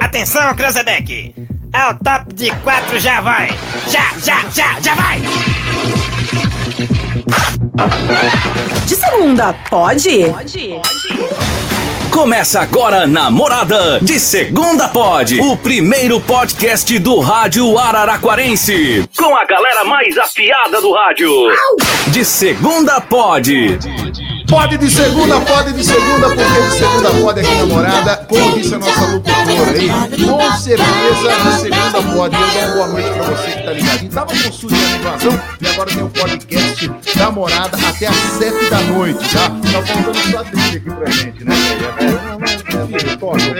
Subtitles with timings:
[0.00, 1.34] Atenção, Cranzebeck!
[1.72, 3.48] É o top de quatro, já vai!
[3.88, 5.20] Já, já, já, já vai!
[8.86, 10.24] De segunda, pode?
[10.30, 10.80] Pode.
[12.10, 19.84] Começa agora Namorada de Segunda Pod, o primeiro podcast do rádio Araraquarense, com a galera
[19.84, 21.30] mais afiada do rádio.
[22.08, 23.78] De Segunda Pod.
[23.78, 24.17] Pode
[24.48, 28.16] de segunda, pode de segunda, porque de segunda pode aqui namorada.
[28.28, 29.88] Como disse a nossa locutora aí,
[30.24, 32.34] com certeza de segunda pode.
[32.34, 34.10] Eu dou uma boa noite pra você que tá ligadinho.
[34.10, 38.16] Tava com surto de animação e agora tem o um podcast da morada até às
[38.16, 39.50] sete da noite, tá?
[39.50, 41.54] Tá faltando só trilha aqui pra gente, né?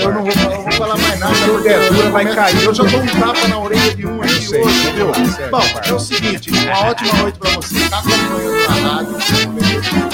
[0.00, 2.64] Eu não vou falar, vou falar mais nada, porque a dura vai cair.
[2.64, 5.12] Eu já dou um tapa na orelha de um aqui hoje, viu?
[5.50, 7.88] Bom, é o seguinte, uma ótima noite pra você.
[7.91, 9.12] Tá acompanhando na rádio,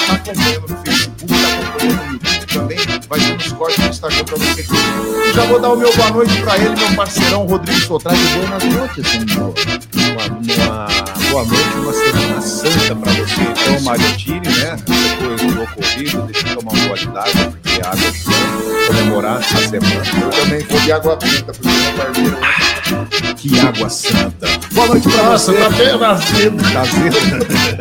[0.07, 2.94] tá acompanhando no Facebook, tá também.
[3.09, 4.63] Vai ter nos cortes no Instagram pra você.
[4.63, 8.19] E já vou dar o meu boa noite pra ele, meu parceirão Rodrigo Sotrade.
[8.19, 9.55] Boas noites, amor.
[9.95, 14.77] Uma, uma boa noite, uma semana santa pra você, então, Mariotini, né?
[14.87, 19.37] Depois do ocorrido, deixa eu tomar um gole d'água, porque a água é santa, comemorar
[19.39, 20.03] a semana.
[20.23, 23.35] Eu também vou de água preta, porque meu parceiro.
[23.37, 24.47] Que água santa.
[24.73, 25.59] Boa noite pra Nossa, você.
[25.59, 26.63] tá bem azedo.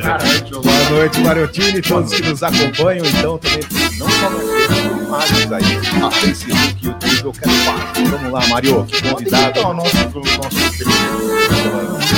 [0.01, 0.17] Tá
[0.61, 3.63] Boa noite, Mariotini, todos que nos acompanham, então, também,
[3.97, 7.93] não só na Imagens aí, a Facebook, YouTube, eu quero falar.
[8.09, 9.59] Vamos lá, Mario, convidado.
[9.59, 10.63] Então, o nosso, o nosso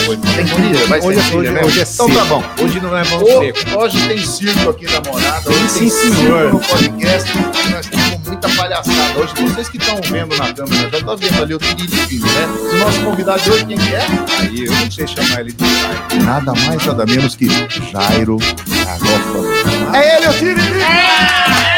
[0.07, 1.61] Hoje, Tem trilha, vai ser hoje, trilha, hoje, né?
[1.65, 2.43] hoje é Então tá bom.
[2.63, 3.79] Hoje não é mão seco.
[3.79, 6.53] Hoje tem circo aqui na morada, hoje sim, tem circo senhor.
[6.53, 7.37] no podcast,
[7.69, 9.19] nós temos muita palhaçada.
[9.19, 12.47] Hoje, vocês que estão vendo na câmera, já estão vendo ali o Tiririquinho, né?
[12.71, 14.07] O nosso convidado de hoje, quem que é?
[14.39, 16.19] Aí eu não sei chamar ele de pai.
[16.23, 17.47] Nada mais, nada menos que
[17.91, 19.93] Jairo Garofalo.
[19.93, 21.74] É ele, o Tiririca!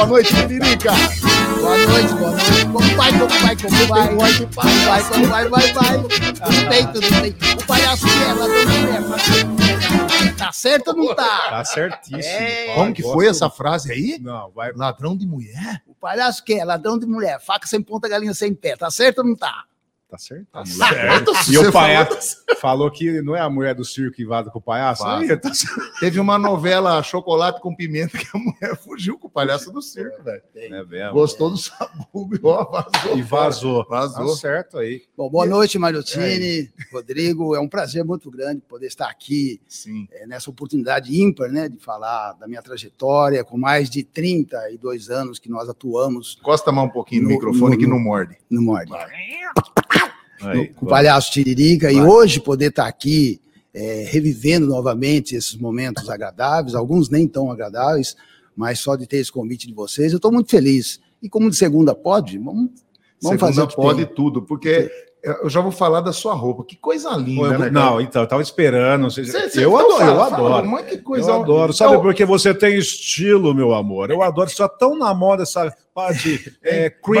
[0.00, 0.92] Boa noite, Tiririca!
[1.60, 2.64] Boa noite, boa noite.
[2.72, 4.08] Como vai, como vai, como vai?
[4.08, 4.50] Como vai, como
[4.86, 5.98] vai, como vai, vai, vai.
[5.98, 7.36] Tudo bem, tudo bem.
[7.62, 9.02] O palhaço que é, ladrão de mulher.
[9.02, 11.50] faz- Tá certo ou não tá?
[11.50, 12.22] Tá certíssimo.
[12.22, 12.74] É.
[12.74, 14.18] Como que foi essa frase aí?
[14.22, 14.72] Não, vai.
[14.72, 15.82] Ladrão de mulher?
[15.86, 17.38] O palhaço que é, ladrão de mulher.
[17.40, 18.76] Faca sem ponta, galinha sem pé.
[18.76, 19.64] Tá certo ou não tá?
[20.10, 20.46] Tá certo?
[20.52, 21.32] Tá certo.
[21.52, 24.62] E o palhaço falou que não é a mulher do circo que invade com o
[24.62, 25.06] palhaço?
[25.06, 25.50] Aí, tá.
[26.00, 30.22] Teve uma novela Chocolate com Pimenta que a mulher fugiu com o palhaço do circo,
[30.22, 30.42] velho.
[30.54, 31.12] É mesmo.
[31.12, 33.16] Gostou do sabugo, ó, vazou.
[33.18, 33.86] E vazou.
[33.88, 34.26] Vazou.
[34.34, 35.02] Tá certo aí.
[35.16, 37.54] Bom, boa noite, Mariotini, Rodrigo.
[37.54, 40.08] É um prazer muito grande poder estar aqui Sim.
[40.12, 45.38] eh, nessa oportunidade ímpar, né, de falar da minha trajetória, com mais de 32 anos
[45.38, 48.36] que nós atuamos Encosta a mão um pouquinho no, No- microfone no- que não morde.
[48.50, 48.90] no Morde.
[50.42, 53.40] Aí, com o palhaço Tiririca, e hoje poder estar aqui
[53.72, 58.16] é, revivendo novamente esses momentos agradáveis, alguns nem tão agradáveis,
[58.56, 61.00] mas só de ter esse convite de vocês, eu estou muito feliz.
[61.22, 62.70] E como de segunda pode, vamos,
[63.22, 64.14] vamos fazer Segunda o que pode tem.
[64.14, 64.90] tudo, porque
[65.22, 66.64] eu já vou falar da sua roupa.
[66.64, 67.58] Que coisa linda, eu- né?
[67.58, 67.70] cara?
[67.70, 69.10] não, então, eu tava esperando.
[69.10, 70.66] Você- Cê- cê- eu então adoro, fala, eu fala, adoro.
[70.68, 71.72] Mas que coisa Eu adoro.
[71.72, 74.10] Sabe Então, por que você tem estilo, meu amor?
[74.10, 74.48] Eu adoro.
[74.50, 77.20] Só tão na moda essa parte é, cringe.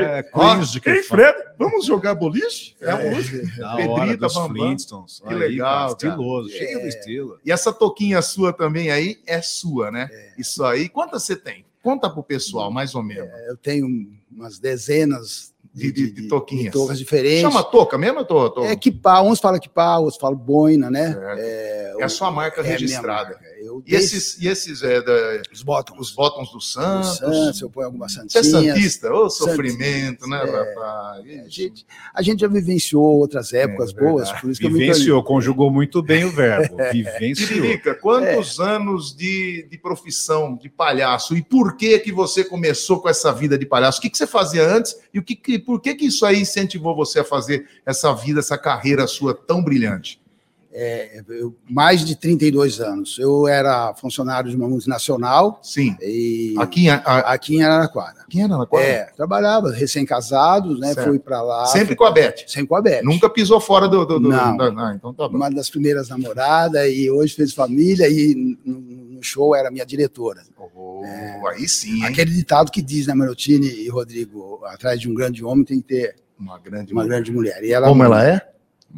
[0.00, 1.22] É, cringe que Ei, fala.
[1.32, 2.74] Fred, vamos jogar boliche?
[2.80, 3.10] É, a É.
[3.14, 3.46] música.
[3.58, 4.48] Da Pedrita, dos Bambam.
[4.68, 5.20] Flintstones.
[5.26, 6.10] Que legal, cara.
[6.12, 7.38] Estiloso, cheio de estilo.
[7.44, 10.08] E essa toquinha sua também aí é sua, né?
[10.36, 10.88] Isso aí.
[10.88, 11.64] Quantas você tem?
[11.82, 13.30] Conta pro pessoal, mais ou menos.
[13.48, 13.86] Eu tenho
[14.30, 16.72] umas dezenas De- de- de toquinhas.
[16.72, 17.40] toucas diferentes.
[17.40, 18.24] Chama toca mesmo?
[18.24, 18.64] Tô, tô...
[18.64, 21.12] É equipar, uns falam equipar, outros falam boina, né?
[21.12, 21.38] Certo.
[21.40, 23.30] É, É a sua marca é registrada.
[23.30, 23.48] marca.
[23.60, 26.08] Eu E esses, e esses é, da- os bottoms.
[26.08, 27.16] os botões do Santos?
[27.18, 29.12] Santos, eu ponho algumas Você é santista?
[29.12, 30.46] Ô, Santista, sofrimento, né, é.
[30.46, 31.24] rapaz?
[31.44, 34.12] A gente, a gente já vivenciou outras épocas É verdade.
[34.12, 36.76] boas, por isso que eu me Vivenciou, conjugou muito bem o verbo.
[36.92, 37.48] Vivenciou.
[37.48, 43.08] Tiririca, quantos anos de, de profissão de palhaço e por que que você começou com
[43.08, 43.98] essa vida de palhaço?
[43.98, 46.40] O que, que você fazia antes e o que, que por que que isso aí
[46.40, 50.18] incentivou você a fazer essa vida, essa carreira sua tão brilhante?
[50.72, 53.18] É, eu- mais de 32 anos.
[53.18, 55.94] Eu era funcionário de uma multinacional Sim.
[56.00, 57.00] e Aqui, em- a,
[57.32, 58.24] aqui em Araraquara.
[58.30, 58.86] quem era na quadra?
[58.88, 60.94] É, trabalhava recém-casados, né?
[60.94, 61.08] Certo.
[61.08, 61.66] Fui para lá.
[61.66, 62.44] Sempre com a Beth.
[62.46, 63.02] Sempre com a Beth.
[63.02, 64.06] Nunca pisou fora do.
[64.06, 64.56] do, do Não.
[64.56, 65.36] da- ah, então tá bom.
[65.36, 68.56] Uma das primeiras namoradas e hoje fez família e
[69.18, 70.42] no, show era minha diretora.
[70.56, 71.02] Oh,
[71.48, 72.04] Aí sim, hein?
[72.06, 75.88] Aquele ditado que diz, né, Marotini e Rodrigo, atrás de um grande homem tem que
[75.88, 77.14] ter Uma grande uma mulher.
[77.16, 77.64] grande mulher.
[77.64, 78.48] E ela Como ela é?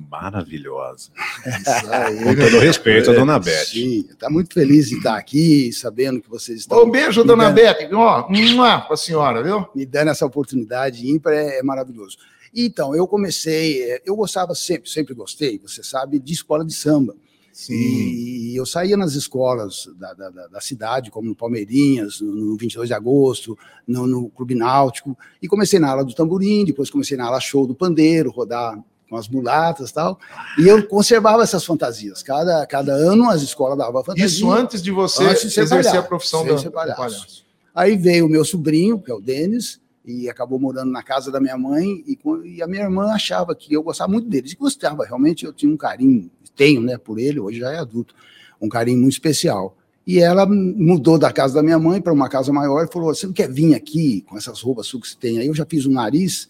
[0.08, 1.10] Maravilhosa.
[1.46, 2.22] Isso aí.
[2.22, 3.64] Com todo respeito, a dona Beth.
[3.66, 7.88] Sim, está muito feliz de estar aqui, sabendo que vocês estão Um beijo, dona Beth.
[7.92, 9.66] Ó, mua, pra senhora, viu?
[9.74, 12.18] me dando essa oportunidade ímpar, é, é maravilhoso.
[12.54, 17.14] Então, eu comecei, é, eu gostava sempre, sempre gostei, você sabe, de escola de samba.
[17.52, 17.74] Sim.
[17.74, 22.56] E eu saía nas escolas da, da, da- da cidade, como no Palmeirinhas, no, no
[22.56, 23.56] 22 de agosto,
[23.86, 27.66] no, no Clube Náutico, e comecei na ala do tamborim, depois comecei na ala show
[27.66, 30.20] do pandeiro, rodar com as mulatas e tal,
[30.56, 32.22] e eu conservava essas fantasias.
[32.22, 34.24] Cada, cada ano as escolas davam fantasia.
[34.24, 36.96] Isso antes de você Antes de exercer a palhaço, profissão sem da, palhaço.
[36.96, 37.44] palhaço.
[37.74, 41.40] Aí veio o meu sobrinho, que é o Denis, e acabou morando na casa da
[41.40, 44.48] minha mãe, e, e a minha irmã achava que eu gostava muito dele.
[44.50, 48.14] E gostava, realmente eu tinha um carinho, tenho, né, por ele, hoje já é adulto,
[48.60, 49.76] um carinho muito especial.
[50.06, 53.26] E ela mudou da casa da minha mãe para uma casa maior e falou: Você
[53.26, 55.46] não quer vir aqui com essas roupas suas que você tem aí?
[55.46, 56.48] Eu já fiz um nariz.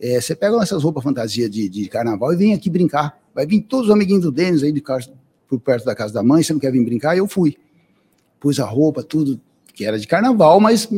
[0.00, 3.20] é, você pega essas roupas fantasia de, de carnaval e vem aqui brincar.
[3.34, 5.12] Vai vir todos os amiguinhos do Denis aí de casa,
[5.48, 6.42] por perto da casa da mãe.
[6.42, 7.14] Você não quer vir brincar?
[7.14, 7.56] E eu fui.
[8.40, 9.40] Pus a roupa, tudo
[9.74, 10.88] que era de carnaval, mas.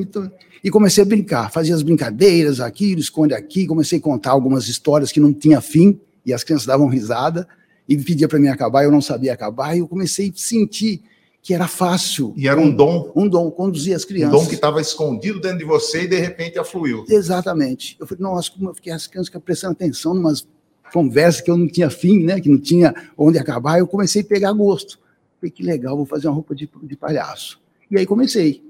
[0.64, 3.66] E comecei a brincar, fazia as brincadeiras, aquilo, esconde aqui.
[3.66, 7.46] Comecei a contar algumas histórias que não tinha fim e as crianças davam risada
[7.87, 9.76] e pedia para mim acabar, eu não sabia acabar.
[9.76, 11.02] E eu comecei a sentir
[11.43, 12.32] que era fácil.
[12.34, 14.40] E era um dom, Um dom, conduzir as um crianças.
[14.40, 17.05] dom que estava escondido dentro de você e de repente afluiu.
[17.10, 17.99] Exatamente.
[18.00, 20.49] Eu falei, nossa, como eu fiquei, as crianças prestando atenção em umas
[20.90, 22.40] conversas que eu não tinha fim, né?
[22.40, 23.78] Que não tinha onde acabar.
[23.78, 24.99] Eu comecei a pegar gosto.
[25.38, 27.60] Falei, que legal, vou fazer uma roupa de, de palhaço.
[27.90, 28.63] E aí comecei.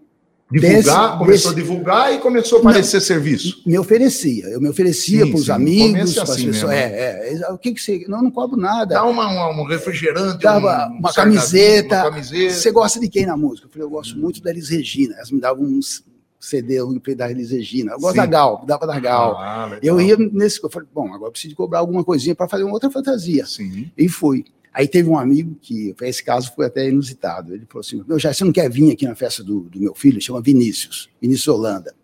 [0.60, 3.60] Divulgar, Desse- começou desse- a divulgar e começou a aparecer serviço.
[3.66, 6.70] Me oferecia, eu me oferecia para os amigos, é para as assim pessoas.
[6.70, 6.70] mesmo.
[6.70, 8.04] É, é, o que que você.
[8.08, 8.94] Não, não cobro nada.
[8.94, 11.96] Dá uma, uma- um refrigerante, Dava um uma camiseta.
[12.02, 12.54] uma camiseta.
[12.54, 13.66] Você gosta de quem na música?
[13.66, 15.14] Eu falei, eu gosto muito da Elis Regina.
[15.16, 16.04] Elas me davam uns
[16.38, 16.78] CD
[17.16, 17.92] da Elis Regina.
[17.92, 18.20] Eu gosto Sim.
[18.20, 19.36] da Gal, dava da Gal.
[19.38, 19.78] Ah.
[19.82, 20.62] Eu ia nesse.
[20.62, 23.44] Eu falei, bom, agora preciso cobrar alguma coisinha para fazer uma outra fantasia.
[23.46, 23.90] Sim.
[23.96, 24.44] E fui.
[24.74, 27.54] Aí teve um amigo que, esse caso foi até inusitado.
[27.54, 29.94] Ele falou assim: Meu, já você não quer vir aqui na festa do, do meu
[29.94, 30.20] filho?
[30.20, 31.94] Chama Vinícius, Vinícius Holanda.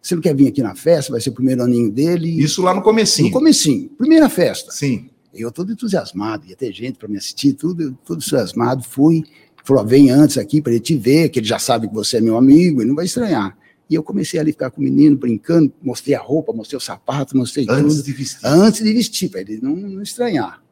[0.00, 1.10] Você não quer vir aqui na festa?
[1.10, 2.30] Vai ser o primeiro aninho dele.
[2.40, 3.26] Isso lá no comecinho.
[3.26, 4.70] No comecinho, primeira festa.
[4.70, 5.10] Sim.
[5.34, 8.84] Eu todo entusiasmado, ia ter gente para me assistir, tudo, tudo entusiasmado.
[8.84, 9.24] Fui,
[9.64, 12.20] falou: vem antes aqui para ele te ver, que ele já sabe que você é
[12.20, 13.58] meu amigo, ele não vai estranhar.
[13.90, 16.80] E eu comecei ali a ficar com o menino, brincando, mostrei a roupa, mostrei o
[16.80, 18.46] sapato, mostrei Antes tudo de vestir.
[18.46, 20.62] antes de vestir, para ele não, não estranhar.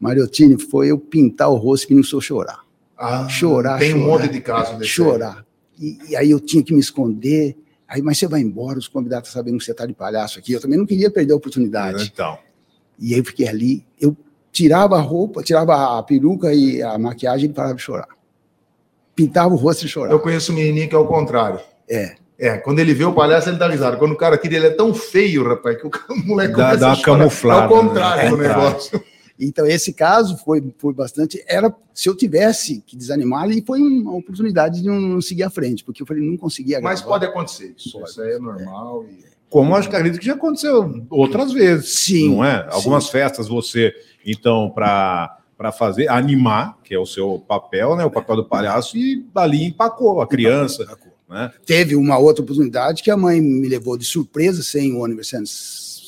[0.00, 2.60] Mariotini foi eu pintar o rosto que não sou chorar.
[2.98, 4.90] Ah, chorar, Tem um chorar, monte de casos desse.
[4.90, 5.44] Chorar.
[5.78, 7.56] E, e aí eu tinha que me esconder.
[7.86, 10.52] Aí, mas você vai embora, os convidados estão sabendo que você está de palhaço aqui.
[10.52, 12.10] Eu também não queria perder a oportunidade.
[12.12, 12.38] Então.
[12.98, 14.16] E aí eu fiquei ali, eu
[14.52, 18.08] tirava a roupa, tirava a peruca e a maquiagem e parava de chorar.
[19.14, 20.14] Pintava o rosto e chorava.
[20.14, 21.60] Eu conheço um menininho que é o contrário.
[21.88, 22.14] É.
[22.38, 23.98] É, quando ele vê o palhaço, ele dá risada.
[23.98, 25.90] Quando o cara queria, ele é tão feio, rapaz, que o
[26.24, 28.30] moleque Dá- começa dá a uma camuflada, É o contrário né?
[28.30, 28.48] do É.
[28.48, 29.04] negócio.
[29.40, 31.42] Então, esse caso foi, foi bastante.
[31.48, 35.82] Era se eu tivesse que desanimar, e foi uma oportunidade de não seguir à frente,
[35.82, 37.14] porque eu falei, não conseguia Mas gravar.
[37.18, 37.74] pode acontecer.
[37.76, 39.04] Isso, isso aí é normal.
[39.04, 42.00] e- Como acho que acredito que já aconteceu outras vezes.
[42.00, 42.68] Sim, Não é?
[42.70, 43.92] Algumas festas você,
[44.24, 48.02] então, para para fazer, animar, que é o seu papel, né?
[48.02, 50.86] O papel do palhaço, e dali empacou a criança.
[51.28, 51.52] Né?
[51.66, 55.46] Teve uma outra oportunidade que a mãe me levou de surpresa, sem o aniversário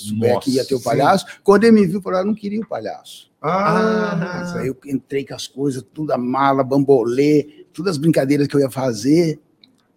[0.02, 0.84] souber Nossa, que ia ter o sim.
[0.84, 1.26] palhaço.
[1.42, 3.30] Quando ele me viu, falou: "Ah, eu não queria o palhaço.
[3.40, 8.54] Ah, Aí eu entrei com as coisas, tudo a mala, bambolê, todas as brincadeiras que
[8.54, 9.40] eu ia fazer,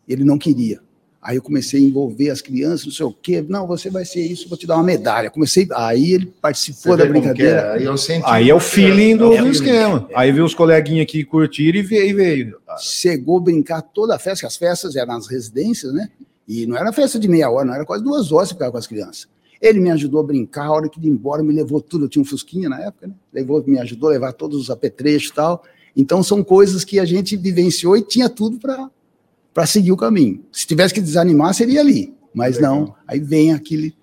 [0.08, 0.80] ele não queria.
[1.22, 3.44] Aí eu comecei a envolver as crianças, não sei o quê.
[3.48, 5.32] Não, você vai ser isso, vou te dar uma medalha.
[5.32, 7.60] Comecei, aí ele participou você da que brincadeira.
[7.62, 7.74] é.
[7.78, 10.08] Aí, eu senti Aí é o feeling do, É do esquema.
[10.16, 12.10] Aí veio os coleguinhas aqui curtir e veio.
[12.10, 12.58] E veio.
[12.80, 16.10] Chegou a brincar toda a festa, que as festas eram nas residências, né?
[16.48, 18.78] E não era festa de meia hora, não era quase duas horas para ficar com
[18.78, 19.28] as crianças.
[19.66, 22.06] Ele me ajudou a brincar, a hora que de ir embora, me levou tudo.
[22.06, 23.14] Eu tinha um Fusquinha na época, né?
[23.34, 25.64] Levou, me ajudou a levar todos os apetrechos e tal.
[25.96, 30.46] Então são coisas que a gente vivenciou e tinha tudo para seguir o caminho.
[30.52, 32.14] Se tivesse que desanimar, seria ali.
[32.32, 32.76] Mas Legal.
[32.76, 33.96] não, aí vem aquele.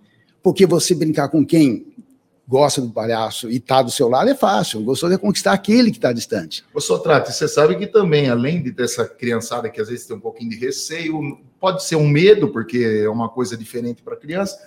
[0.43, 1.87] Porque você brincar com quem
[2.49, 4.83] gosta do palhaço e está do seu lado é fácil.
[4.83, 6.65] Gostou de conquistar aquele que está distante.
[6.75, 10.17] Ô, Sotrate, você sabe que também, além de ter essa criançada que às vezes tem
[10.17, 14.59] um pouquinho de receio, pode ser um medo, porque é uma coisa diferente para criança,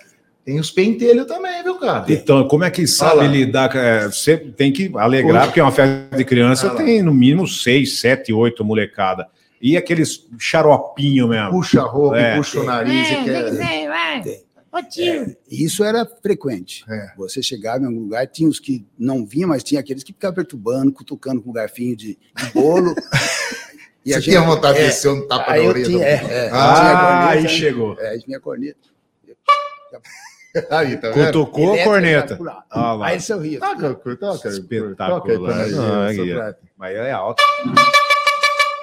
[0.46, 2.06] tem os pentelhos também, viu, cara?
[2.08, 3.74] Então, como é que sabe lidar?
[3.76, 7.46] é, Você tem que alegrar, Hoje- porque é uma festa de criança, tem no mínimo
[7.48, 9.26] seis, sete, oito molecada.
[9.60, 11.50] E aqueles xaropinho mesmo.
[11.50, 12.36] Puxa a roupa, É.
[12.36, 13.88] puxa o nariz e quer.
[13.88, 14.22] vai.
[14.72, 15.36] Ô tio.
[15.50, 16.84] E Isso era frequente.
[16.88, 17.08] É.
[17.16, 20.34] Você chegava em algum lugar, tinha os que não vinham, mas tinha aqueles que ficavam
[20.36, 22.94] perturbando, cutucando com um garfinho de, de bolo.
[24.04, 25.84] E Você tinha vontade é, de descer um tapa aí na orelha?
[25.86, 26.12] tinha, do- é,
[26.46, 27.96] é, Ah, tinha corneta, aí chegou.
[27.98, 28.78] É, tinha corneta.
[30.70, 31.26] Aí, tá vendo?
[31.26, 32.38] Cutucou a Elétrica, corneta.
[32.70, 33.06] Ah, lá.
[33.06, 33.60] Aí ele sorria.
[33.60, 35.08] Toca, toca, Espetacular.
[35.08, 36.54] toca aí Ah.
[36.76, 37.42] Mas é alto.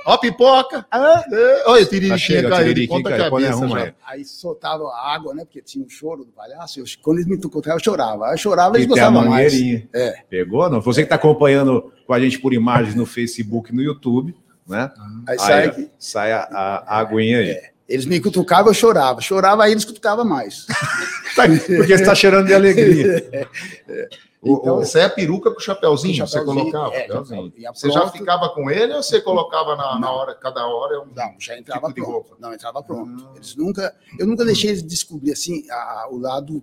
[0.06, 0.86] ó a pipoca.
[0.92, 3.86] É, Olha, o tiririquinha o caiu de tiririquinha ponta caiu, põe, cabeça arruma já.
[3.86, 3.94] aí.
[4.06, 5.46] Aí soltava água, né?
[5.46, 6.80] Porque tinha um choro do palhaço.
[6.80, 8.26] Eu, quando eles me encontravam, eu chorava.
[8.28, 9.54] Aí eu chorava, eles E tem a gostavam mais.
[9.94, 10.24] É.
[10.30, 10.70] Pegou?
[10.70, 10.82] Não?
[10.82, 14.36] Você que está acompanhando com a gente por imagens no Facebook e no YouTube,
[14.68, 14.92] né?
[15.28, 17.73] Aí Aí, sai, sai a, a, a aguinha aí.
[17.88, 19.22] Eles me cutucavam, eu chorava.
[19.22, 20.66] Chorava, aí eles cutucavam mais.
[21.36, 23.50] Porque você está cheirando de alegria.
[24.46, 26.94] Então, Isso aí é a peruca com o chapéuzinho, Com você chapéuzinho, colocava.
[26.96, 27.54] é, chapéuzinho.
[27.74, 30.96] Você já ficava com ele ou você colocava na, na hora, cada hora?
[30.96, 32.12] é um- Não, já entrava Tipo de pronto.
[32.12, 32.36] roupa.
[32.42, 33.30] Não, entrava pronto.
[33.38, 36.62] Eles nunca, eu nunca deixei eles descobrir assim a- o lado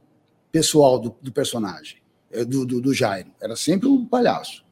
[0.53, 1.97] pessoal do, do personagem,
[2.31, 3.31] eh, do, do, do Jairo.
[3.41, 4.63] Era sempre o palhaço.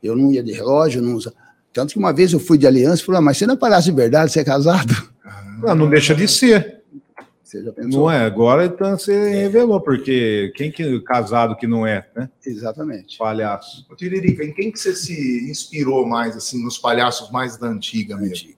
[0.00, 1.34] Eu não ia de relógio, não usa.
[1.72, 3.56] Tanto que uma vez eu fui de aliança e falei, ah, mas você não é
[3.56, 4.94] palhaço de verdade, você é casado?
[5.62, 6.82] Não, não deixa de ser.
[7.42, 8.00] Você já pensou?
[8.02, 8.24] Não é?
[8.24, 12.28] Agora então você revelou, porque quem que casado que não é, né?
[12.44, 13.16] Exatamente.
[13.18, 13.86] Palhaço.
[13.90, 18.16] Ô, Tiririca, em quem que você se inspirou mais, assim, nos palhaços mais da antiga
[18.16, 18.54] mesmo?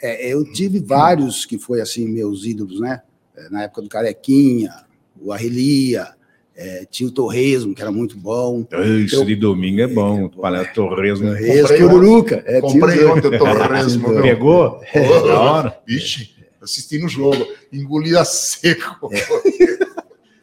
[0.00, 3.02] É, eu tive vários que foi assim, meus ídolos, né?
[3.36, 4.72] É, Na época do Carequinha,
[5.20, 6.14] o Arrelia,
[6.60, 8.66] é, tinha o Torresmo, que era muito bom.
[9.04, 10.28] Isso de domingo é bom.
[10.28, 11.28] Palhaço Torresmo.
[11.28, 12.42] Torresmo, Comprei Pururuca.
[12.44, 14.08] É, Comprei ontem o Torresmo.
[14.08, 14.22] meu.
[14.22, 14.80] Pegou?
[14.92, 15.78] Da hora.
[15.86, 19.08] Vixe, assisti no jogo, engolia seco.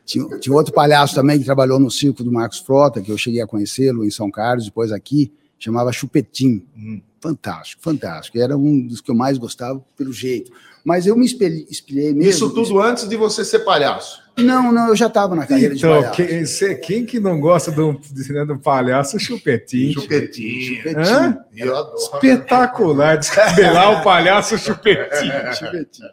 [0.06, 3.42] Tinha, tinha outro palhaço também que trabalhou no circo do Marcos Frota, que eu cheguei
[3.42, 6.64] a conhecê-lo em São Carlos, depois aqui, chamava Chupetim.
[6.78, 7.02] Hum.
[7.20, 8.40] Fantástico, fantástico.
[8.40, 10.52] Era um dos que eu mais gostava pelo jeito.
[10.84, 12.30] Mas eu me espelhei, espelhei mesmo.
[12.30, 14.22] Isso tudo antes de você ser palhaço.
[14.38, 16.16] Não, não, eu já estava na carreira de Então, palhaço.
[16.16, 19.94] quem, cê- quem que não gosta do, de- do palhaço chupetinho?
[19.94, 20.78] Chupetinho.
[20.78, 21.38] Chupetinho.
[21.56, 21.96] Eu adoro.
[21.98, 25.32] Espetacular, descabelar o palhaço chupetinho.
[25.56, 26.10] Chupetinho.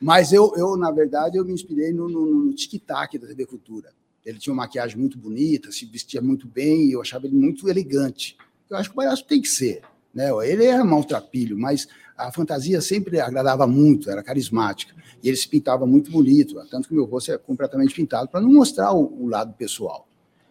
[0.00, 3.88] Mas eu, eu, na verdade, eu me inspirei no, no, no tic-tac da TV Cultura.
[4.26, 7.68] Ele tinha uma maquiagem muito bonita, se vestia muito bem, e eu achava ele muito
[7.68, 8.36] elegante.
[8.68, 9.80] Eu acho que o palhaço tem que ser.
[10.12, 10.30] Né?
[10.46, 14.94] Ele era maltrapilho, mas a fantasia sempre agradava muito, era carismática.
[15.22, 18.40] E ele se pintava muito bonito, tanto que o meu rosto é completamente pintado, para
[18.40, 20.06] não mostrar o, o lado pessoal.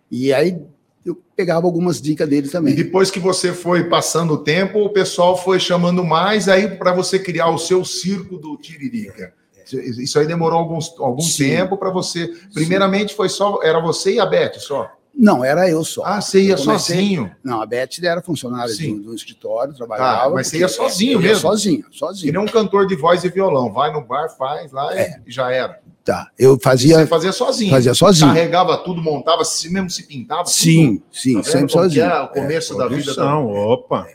[0.09, 0.61] E aí
[1.05, 2.75] eu pegava algumas dicas dele E também.
[2.75, 7.19] depois que você foi passando o tempo, o pessoal foi chamando mais aí para você
[7.19, 9.33] criar o seu circo do Tiririca.
[9.71, 11.49] Isso aí demorou alguns, algum Sim.
[11.49, 12.27] tempo para você.
[12.53, 14.91] Primeiramente foi só era você e a Beth só.
[15.15, 16.03] Não, era eu só.
[16.05, 17.31] Ah, você ia comecei- sozinho.
[17.43, 18.97] Não, a Beth era funcionária Sim.
[18.97, 20.23] do, do escritório, trabalhava.
[20.23, 21.41] Tá, mas você ia sozinho eu ia mesmo?
[21.41, 22.33] Sozinho, Que sozinho.
[22.33, 23.71] nem um cantor de voz e violão.
[23.71, 25.21] Vai no bar, faz lá É.
[25.25, 25.79] e já era.
[26.03, 27.69] Tá, eu Você fazia, fazia sozinho.
[27.71, 28.27] fazia sozinho.
[28.33, 30.43] Carregava tudo, montava, se mesmo se pintava.
[30.43, 30.53] tudo.
[30.53, 32.03] Sim, sim, Tá sempre sozinho.
[32.05, 33.23] é o começo da vida da...
[33.23, 34.07] Produção, opa.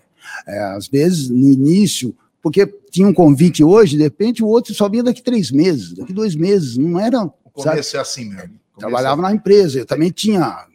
[0.47, 4.89] É, às vezes, no início, porque tinha um convite hoje, de repente o outro só
[4.89, 6.77] vinha daqui três meses, daqui dois meses.
[6.77, 7.23] Não era.
[7.25, 7.31] O
[7.63, 7.71] sabe?
[7.71, 8.41] começo é assim mesmo.
[8.41, 10.67] Começo Trabalhava na empresa, eu também tinha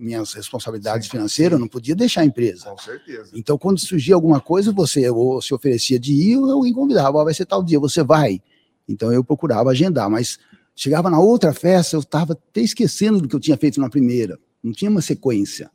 [0.00, 2.70] minhas responsabilidades financeiras, eu não podia deixar a empresa.
[2.70, 3.30] Com certeza.
[3.34, 7.24] Então, quando surgia alguma coisa, você ou se oferecia de ir, ou alguém convidava, "Ó,
[7.24, 8.40] vai ser tal dia, você vai.
[8.88, 10.38] Então, eu procurava agendar, mas
[10.74, 14.38] chegava na outra festa, eu estava até esquecendo do que eu tinha feito na primeira.
[14.62, 15.70] Não tinha uma sequência.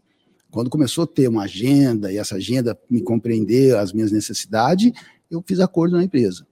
[0.51, 4.91] Quando começou a ter uma agenda, e essa agenda me compreender as minhas necessidades,
[5.29, 6.45] eu fiz acordo na empresa.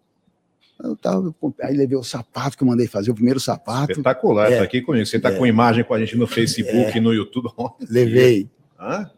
[0.83, 4.57] Eu tava, aí levei o sapato que eu mandei fazer, o primeiro sapato, Espetacular, É.
[4.57, 5.05] tá aqui comigo.
[5.05, 5.35] Você tá É.
[5.37, 7.49] com imagem com a gente no Facebook e no YouTube.
[7.89, 8.49] levei.
[8.79, 9.09] Hã?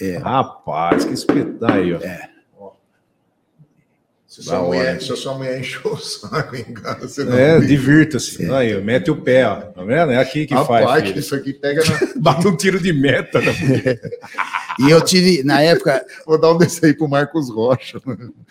[0.00, 0.18] É.
[0.18, 1.96] Rapaz, que espetáculo.
[1.96, 2.27] Ó.
[4.38, 7.58] Se sua, mulher, se a sua mulher encheu o saco em casa, você não É,
[7.60, 8.48] divirta-se.
[8.52, 9.56] Aí, ó, mete o pé, ó.
[9.56, 10.12] Tá vendo?
[10.12, 11.04] É aqui que Rapaz, faz.
[11.08, 11.18] filho.
[11.18, 11.98] isso aqui pega na...
[12.22, 13.40] Bate um tiro de meta.
[13.40, 13.52] né?
[14.78, 18.00] E eu tive, na época, Vou dar um desse aí pro Marcos Rocha,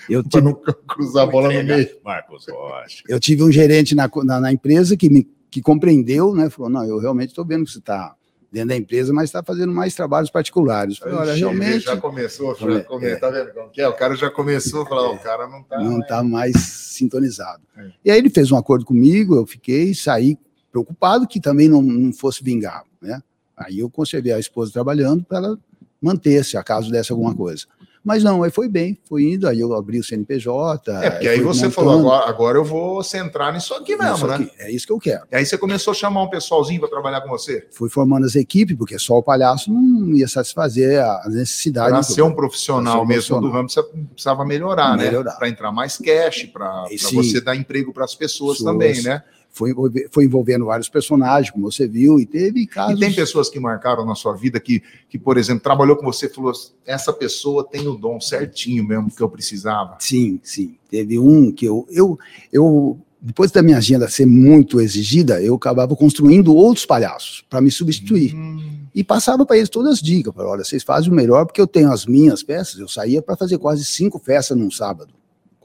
[0.09, 0.53] eu para tive, não
[0.87, 1.89] cruzar a bola no meio.
[2.03, 3.03] Marcos Rocha.
[3.07, 6.49] eu tive um gerente na, na, na empresa que me que compreendeu, né?
[6.49, 8.13] Falou, não, eu realmente estou vendo que você está
[8.51, 10.97] dentro da empresa, mas está fazendo mais trabalhos particulares.
[10.97, 13.15] Falei, olha, realmente Já começou, já É, come- é.
[13.17, 13.87] tá vendo como que é?
[13.87, 15.79] O cara já começou a falar, ó, o cara não tá...
[15.79, 17.61] não está mais sintonizado.
[17.77, 17.91] É.
[18.05, 20.37] E aí ele fez um acordo comigo, eu fiquei, saí
[20.71, 23.21] preocupado que também não, não fosse vingar, né?
[23.55, 25.59] Aí eu conservei a esposa trabalhando para ela
[26.01, 27.65] manter-se, a caso desse alguma coisa.
[28.07, 30.91] Mas não, aí foi bem, foi indo, aí eu abri o CNPJ.
[31.03, 31.71] É, porque aí você montando.
[31.73, 34.35] falou, agora, agora eu vou centrar nisso aqui mesmo, Isso né?
[34.35, 35.25] aqui, É isso que eu quero.
[35.31, 37.67] E aí você começou a chamar um pessoalzinho para trabalhar com você?
[37.71, 41.91] Fui formando as equipes, porque só o palhaço não ia satisfazer as necessidades.
[41.91, 43.51] Para do- ser um profissional ser mesmo do profissional.
[43.51, 43.83] ramo, você
[44.13, 45.03] precisava melhorar, né?
[45.03, 45.33] Melhorar.
[45.35, 48.71] Para entrar mais cash, para você dar emprego para as pessoas Pessoas.
[48.71, 49.21] também, né?
[49.57, 49.73] Foi,
[50.11, 52.99] foi envolvendo vários personagens, como você viu, e teve E casos.
[52.99, 56.29] tem pessoas que marcaram na sua vida que, que, por exemplo, trabalhou com você e
[56.29, 56.51] falou:
[56.85, 59.97] essa pessoa tem o dom certinho mesmo que eu precisava.
[59.99, 60.77] Sim, sim.
[60.89, 62.17] Teve um que eu, eu,
[62.53, 67.71] eu depois da minha agenda ser muito exigida, eu acabava construindo outros palhaços para me
[67.71, 68.35] substituir.
[68.35, 70.33] Hum, E passava para eles todas as dicas.
[70.33, 72.79] Falava, olha, vocês fazem o melhor porque eu tenho as minhas peças.
[72.79, 75.13] Eu saía para fazer quase cinco festas num sábado.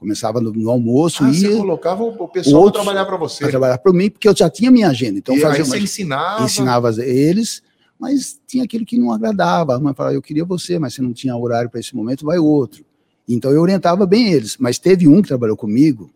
[0.03, 3.39] Começava no, no almoço ah, e você colocava o pessoal para trabalhar para você.
[3.39, 5.17] para trabalhar para mim, porque eu já tinha minha agenda.
[5.17, 6.43] Então e fazia aí você uma- ensinava.
[6.43, 7.63] ensinava eles,
[7.97, 9.77] mas tinha aquele que não agradava.
[9.77, 12.37] A mãe falava, eu queria você, mas você não tinha horário para esse momento, vai
[12.37, 12.83] outro.
[13.29, 14.57] Então eu orientava bem eles.
[14.59, 16.11] Mas teve um que trabalhou comigo,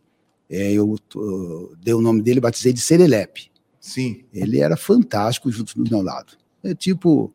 [0.50, 1.00] é, eu
[1.82, 3.50] dei o nome dele, batizei de Serelepe.
[3.80, 4.26] Sim.
[4.34, 6.34] Ele era fantástico junto do meu lado.
[6.62, 7.32] É tipo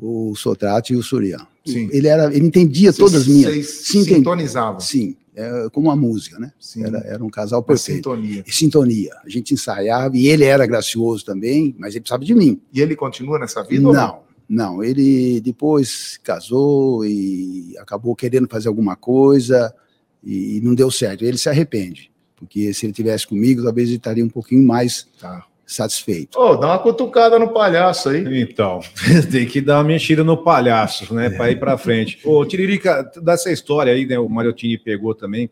[0.00, 1.46] o Sotrate e o Surian.
[1.66, 1.90] Sim.
[1.92, 3.52] Ele era, ele entendia todas as minhas.
[3.52, 4.80] Vocês Sim, sintonizavam.
[4.80, 6.52] Sim, é como a música, né?
[6.58, 6.84] Sim.
[6.84, 7.96] Era, era um casal perfeito.
[7.96, 8.44] sintonia.
[8.46, 9.14] E sintonia.
[9.24, 12.60] A gente ensaiava e ele era gracioso também, mas ele precisava de mim.
[12.72, 13.86] E ele continua nessa vida?
[13.86, 14.84] ou Não, não.
[14.84, 19.74] Ele depois casou e acabou querendo fazer alguma coisa
[20.22, 21.24] e não deu certo.
[21.24, 25.44] Ele se arrepende, porque se ele tivesse comigo, talvez ele estaria um pouquinho mais Tá.
[25.74, 26.38] Satisfeito.
[26.38, 28.42] Ô, dá uma cutucada no palhaço aí.
[28.42, 28.80] Então,
[29.30, 31.30] tem que dar uma mexida no palhaço, né?
[31.30, 32.20] Para ir para frente.
[32.24, 34.18] Ô, Tiririca, dessa história aí, né?
[34.18, 35.48] O Mariottini pegou também,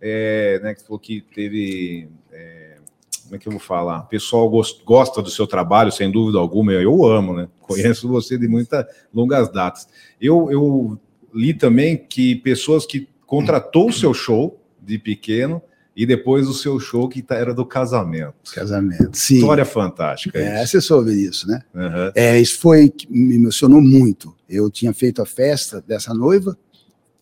[0.00, 0.74] é, né?
[0.74, 2.08] Que falou que teve.
[2.32, 2.76] é,
[3.24, 4.00] como é que eu vou falar?
[4.00, 6.72] O pessoal gos- gosta do seu trabalho, sem dúvida alguma.
[6.72, 7.48] Eu amo, né?
[7.60, 8.84] Conheço você de muitas
[9.14, 9.86] longas datas.
[10.20, 10.98] Eu, eu
[11.32, 15.62] li também que pessoas que contratou o seu show de pequeno
[16.02, 18.34] e depois o seu show que tá- era do casamento.
[18.54, 19.10] Casamento.
[19.16, 19.34] Sim.
[19.36, 20.38] História fantástica.
[20.38, 20.72] É, isso.
[20.72, 21.60] você soube disso, né?
[21.74, 22.12] Aham.
[22.14, 24.34] É, isso foi que me emocionou muito.
[24.48, 26.56] Eu tinha feito a festa dessa noiva,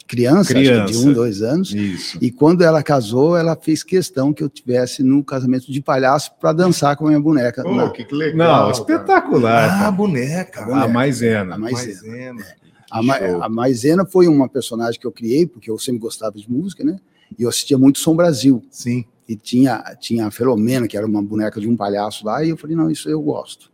[0.06, 0.98] criança, acho que de Criança.
[1.00, 1.74] um, dois anos.
[1.74, 2.18] Isso.
[2.20, 6.52] E quando ela casou, ela fez questão que eu tivesse no casamento de palhaço para
[6.52, 7.66] dançar com a minha boneca.
[7.68, 8.36] Ô, na- que legal.
[8.36, 8.72] Não, cara.
[8.72, 9.64] espetacular.
[9.74, 9.90] Ah, cara.
[9.90, 10.62] boneca.
[10.64, 11.54] a maisena.
[11.56, 12.00] a maisena.
[12.02, 12.44] Maisena.
[12.90, 16.50] A, Ma- a Maisena foi uma personagem que eu criei, porque eu sempre gostava de
[16.50, 16.96] música, né?
[17.38, 18.62] E eu assistia muito Som Brasil.
[18.70, 19.04] Sim.
[19.28, 22.56] E tinha, tinha a Filomena, que era uma boneca de um palhaço lá, e eu
[22.56, 23.70] falei, não, isso eu gosto.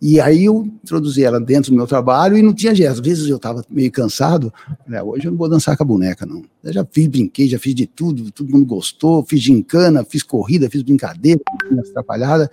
[0.00, 2.92] E aí eu introduzi ela dentro do meu trabalho e não tinha jeito.
[2.92, 4.52] Às vezes eu estava meio cansado,
[4.84, 6.42] falei, ah, hoje eu não vou dançar com a boneca, não.
[6.62, 10.68] Eu já fiz, brinquei, já fiz de tudo, todo mundo gostou, fiz gincana, fiz corrida,
[10.70, 12.50] fiz brincadeira, fiz atrapalhada.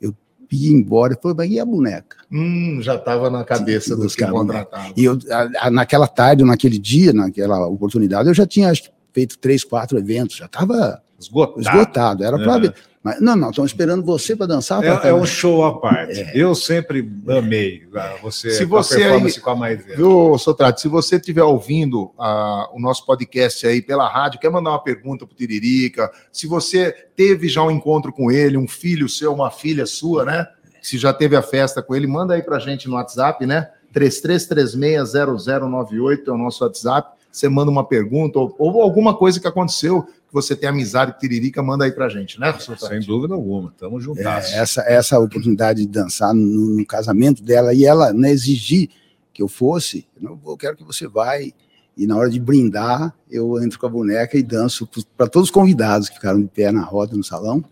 [0.00, 0.14] Eu
[0.52, 2.16] ia embora, falei, mas e a boneca?
[2.30, 4.92] Hum, já estava na cabeça dos que contratavam.
[4.96, 9.36] E eu, a- a- naquela tarde, naquele dia, naquela oportunidade, eu já tinha acho, feito
[9.38, 11.60] três, quatro eventos, já estava Esgotado.
[11.60, 12.60] esgotado, era para Uhum.
[12.62, 12.74] ver.
[13.04, 14.80] Mas, não, não, estão esperando você para dançar.
[14.84, 16.20] É, é um show à parte.
[16.20, 16.30] É.
[16.36, 19.74] Eu sempre amei ah, você, Se com a você performance aí- com a.
[19.96, 24.70] Viu, Sotrato, se você estiver ouvindo ah, o nosso podcast aí pela rádio, quer mandar
[24.70, 29.34] uma pergunta pro Tiririca, se você teve já um encontro com ele, um filho seu,
[29.34, 30.46] uma filha sua, né?
[30.80, 33.68] Se já teve a festa com ele, manda aí pra gente no WhatsApp, né?
[33.92, 37.10] 33360098 é o nosso WhatsApp.
[37.32, 41.16] Você manda uma pergunta ou, ou alguma coisa que aconteceu que você tem amizade com
[41.16, 42.88] o Tiririca, manda aí pra gente, né, Sotrato?
[42.88, 43.72] Sem dúvida alguma.
[43.78, 44.54] Tamo juntasso.
[44.54, 48.90] É, essa, essa oportunidade de dançar no, no casamento dela e ela né, exigir
[49.32, 51.54] que eu fosse, eu, não, eu quero que você vai.
[51.96, 55.54] E na hora de brindar, eu entro com a boneca e danço para todos os
[55.54, 57.64] convidados que ficaram de pé na roda no salão.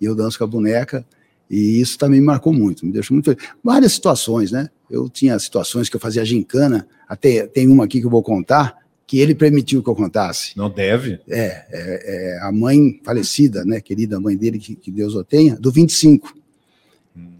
[0.00, 1.04] E eu danço com a boneca.
[1.48, 3.42] E isso também me marcou muito, me deixou muito feliz.
[3.62, 4.68] Várias situações, né?
[4.90, 8.85] Eu tinha situações que eu fazia gincana, até tem uma aqui que eu vou contar,
[9.06, 10.56] que ele permitiu que eu contasse.
[10.56, 11.20] Não deve?
[11.28, 15.54] É, é, é a mãe falecida, né, querida mãe dele, que, que Deus o tenha,
[15.56, 16.34] do 25.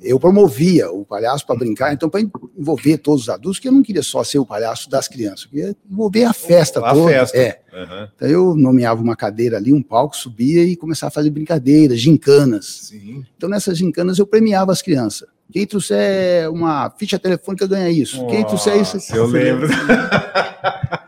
[0.01, 2.23] Eu promovia o palhaço para brincar, então para
[2.57, 5.51] envolver todos os adultos, que eu não queria só ser o palhaço das crianças, eu
[5.51, 7.11] queria envolver a festa A toda.
[7.11, 7.37] festa.
[7.37, 7.61] É.
[7.75, 8.09] Aham.
[8.15, 12.89] Então eu nomeava uma cadeira ali, um palco, subia e começava a fazer brincadeiras, gincanas.
[12.89, 13.23] Sim.
[13.37, 15.29] Então nessas gincanas eu premiava as crianças.
[15.53, 18.27] Quem trouxer uma ficha telefônica ganha isso.
[18.29, 18.97] Quem trouxer isso.
[19.15, 19.69] Eu lembro.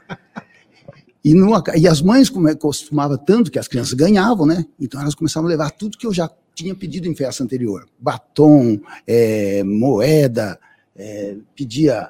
[1.25, 1.35] E,
[1.77, 4.65] e as mães como é, costumava tanto que as crianças ganhavam, né?
[4.81, 8.81] Então elas começavam a levar tudo que eu já tinha pedido em festa anterior: batom,
[9.07, 10.59] é, moeda,
[10.97, 12.09] é, pedia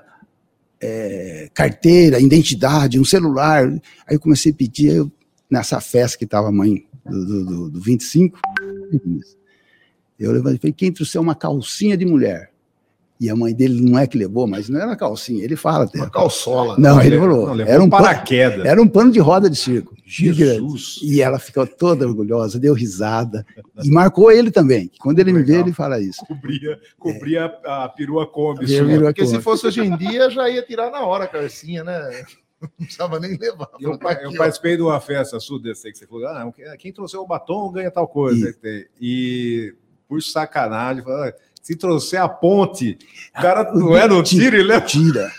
[0.80, 3.68] é, carteira, identidade, um celular.
[4.06, 5.12] Aí eu comecei a pedir, eu,
[5.50, 8.38] nessa festa que estava a mãe do, do, do 25,
[10.18, 12.52] eu levantei e falei: quem trouxer uma calcinha de mulher?
[13.20, 15.98] E a mãe dele não é que levou, mas não era calcinha, ele fala até.
[15.98, 16.76] Uma calçola.
[16.78, 17.46] Não, ele falou.
[17.48, 18.64] Não, levou era um pano- paraquedas.
[18.64, 19.96] era um pano de roda de circo.
[20.06, 21.00] Jesus.
[21.02, 23.44] E ela ficou toda orgulhosa, deu risada.
[23.82, 24.90] E marcou ele também.
[25.00, 25.66] Quando ele me vê, Legal.
[25.66, 26.24] ele fala isso.
[26.26, 28.64] Cobria, cobria a, a perua Kombi.
[28.66, 32.24] Virou Porque se fosse hoje em dia, já ia tirar na hora a carcinha, né?
[32.60, 33.68] Não precisava nem levar.
[33.80, 34.36] Eu, aqui, eu ó.
[34.36, 37.70] participei de uma festa sua desse aí que você falou, ah, quem trouxe o batom
[37.70, 38.52] ganha tal coisa.
[39.00, 39.74] E
[40.08, 42.98] por sacanagem, falou, "Ah, se trouxer a ponte,
[43.36, 44.80] o cara não é no tiro, ele é.
[44.80, 45.30] Tira.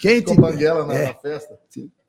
[0.00, 0.26] Quem te...
[0.34, 1.06] Com banguela na, É.
[1.08, 1.58] na festa.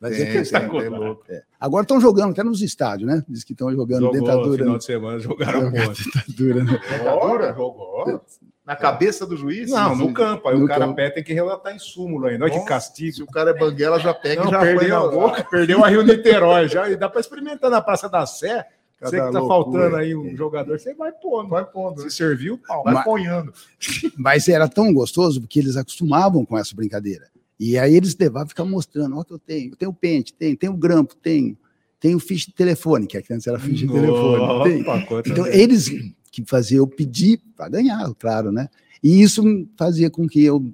[0.01, 0.69] Vai ser Tem, crescendo.
[0.71, 1.23] tem, tem louco.
[1.29, 1.43] É.
[1.59, 3.23] Agora estão jogando até nos estádios, né?
[3.29, 4.63] Diz que estão jogando Jogou no dentadura.
[4.63, 6.03] final de semana, jogaram um monte.
[6.03, 6.79] dentadura, né?
[6.89, 7.53] Dentadura?
[7.53, 8.21] Jogou.
[8.65, 9.69] Na cabeça do juiz?
[9.69, 10.47] Não, no campo.
[10.49, 10.95] Aí No o cara campo.
[10.95, 12.43] pé tem que relatar em súmulo ainda.
[12.45, 13.15] Olha que Nossa, castigo.
[13.17, 15.43] Se o cara é banguela, já pega Não, e já perdeu, boca.
[15.43, 16.89] perdeu a Rio Niterói já.
[16.89, 18.65] E dá para experimentar na Praça da Sé.
[19.03, 19.81] Você que Cada tá loucura.
[19.81, 21.49] faltando aí um jogador, você vai pondo.
[21.49, 22.01] Vai pondo.
[22.01, 22.83] Se serviu, pau.
[22.83, 23.53] Vai Mas- ponhando.
[24.17, 27.27] Mas era tão gostoso porque eles acostumavam com essa brincadeira.
[27.59, 29.71] E aí eles levavam e ficavam mostrando: ó, o que eu tenho.
[29.71, 31.57] Eu tenho o pente, tenho, tenho o grampo, tenho.
[31.99, 34.63] Tenho ficha de telefone, que antes era ficha de telefone.
[34.63, 34.81] Tem.
[34.81, 35.87] Opa, Então, eles
[36.31, 38.67] que faziam eu pedir para ganhar, claro, né?
[39.01, 39.41] E isso
[39.77, 40.65] fazia com que eu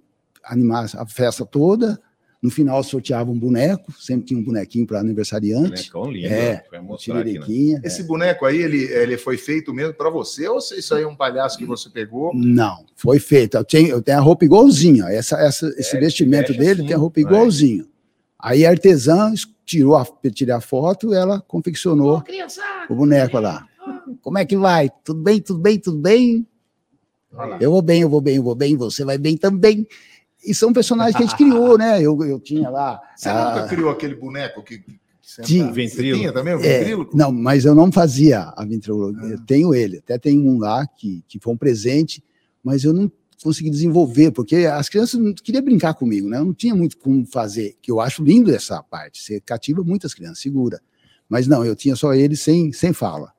[0.43, 2.01] animasse a festa toda.
[2.41, 5.69] No final, sorteava um boneco, sempre tinha um bonequinho para aniversariante.
[5.71, 6.27] Bonecão lindo.
[6.27, 6.63] É,
[7.41, 7.81] aqui, né?
[7.83, 11.07] Esse boneco aí, ele, ele foi feito mesmo pra você ou se isso aí é
[11.07, 12.33] um palhaço que você pegou?
[12.33, 13.57] Não, foi feito.
[13.57, 15.05] Eu tenho, eu tenho a roupa igualzinha.
[15.09, 17.29] Essa, essa, esse É, vestimento veste dele assim, tem a roupa vai.
[17.29, 17.85] igualzinho.
[18.39, 22.23] Aí a artesã es- tirou a, tirei a foto, ela confeccionou
[22.89, 23.67] o boneco lá.
[24.21, 24.89] Como é que vai?
[25.03, 26.47] Tudo bem, tudo bem, tudo bem?
[27.59, 29.85] Eu vou bem, eu vou bem, eu vou bem, você vai bem também.
[30.45, 32.01] E são personagens que a gente criou, né?
[32.01, 32.99] Eu, eu tinha lá.
[33.15, 34.83] Você ah, nunca criou aquele boneco que.
[35.43, 35.71] Tinha.
[35.71, 36.17] Ventrilo.
[36.17, 37.09] Tinha também o É, ventrilo?
[37.13, 39.21] não, mas eu não fazia a ventriloquia.
[39.21, 39.29] Ah.
[39.29, 42.23] Eu tenho ele, até tem um lá que, que foi um presente,
[42.63, 43.11] mas eu não
[43.43, 46.37] consegui desenvolver, porque as crianças não queriam brincar comigo, né?
[46.37, 49.21] Eu não tinha muito como fazer, que eu acho lindo essa parte.
[49.21, 50.81] Você cativa muitas crianças, segura.
[51.27, 53.31] Mas não, eu tinha só ele sem, sem fala.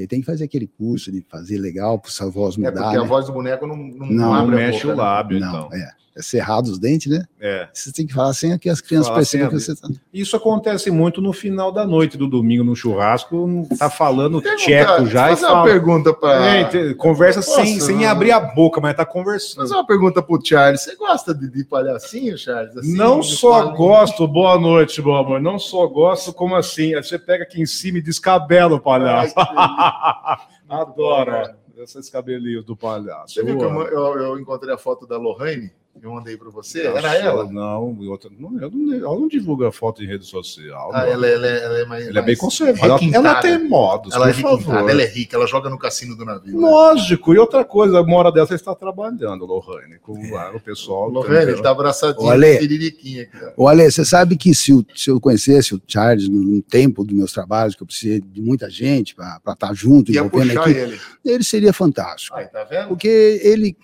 [0.00, 2.72] Que tem que fazer aquele curso de fazer legal para sua voz É mudar.
[2.82, 3.06] porque a né?
[3.06, 5.02] voz do boneco não, não, Não, Não mexe boca, o né?
[5.02, 5.68] lábio, Não, então.
[5.72, 6.00] é.
[6.16, 7.24] É cerrado os dentes, né?
[7.40, 7.68] É.
[7.72, 9.88] Você tem que falar sem que as crianças Falar percebam que você está.
[10.12, 13.64] Isso acontece muito no final da noite do domingo no churrasco.
[13.78, 15.64] Tá falando Pergunta- tcheco já e fazer uma fala.
[15.70, 16.44] pergunta para.
[16.56, 19.62] É, conversa Posso, sem, sem abrir a boca, mas tá conversando.
[19.62, 20.80] fazer uma pergunta pro Charles.
[20.82, 22.76] Você gosta de, de palhacinho, Charles?
[22.76, 25.40] Assim, não só gosto, boa noite, meu amor.
[25.40, 26.92] Não só gosto, como assim?
[26.92, 29.32] Aí Você pega aqui em cima e descabela o palhaço.
[29.38, 29.89] Adoro
[31.02, 33.34] ó, esses cabelinhos do palhaço.
[33.34, 35.72] Você viu que eu, eu, eu encontrei a foto da Lohane?
[36.02, 36.80] Eu mandei para você?
[36.82, 37.52] Era Nossa, ela?
[37.52, 40.90] Não, e outra, não, eu não, ela não divulga foto em rede social.
[40.94, 42.06] Ah, ela, ela, ela é mais.
[42.08, 43.00] Ela é bem conservadora.
[43.14, 44.88] Ela, tem modos, Ela é favor.
[44.88, 46.58] ela é rica, ela joga no cassino do navio.
[46.58, 46.68] né?
[46.68, 51.08] Lógico, e outra coisa, uma hora dessa está trabalhando, Lohane, com lá, o pessoal.
[51.10, 51.62] Lohane, ele entendeu?
[51.62, 52.58] tá abraçadinho, Olha.
[52.58, 53.28] piririquinha.
[53.56, 57.04] Ô, Ale, você sabe que se, o- se eu conhecesse o Charles no, no tempo
[57.04, 60.60] dos meus trabalhos, que eu precisei de muita gente para estar junto, Ia envolvendo puxar
[60.62, 61.00] aqui, ele.
[61.24, 62.36] ele seria fantástico.
[62.36, 62.88] Aí, tá vendo?
[62.88, 63.76] Porque ele,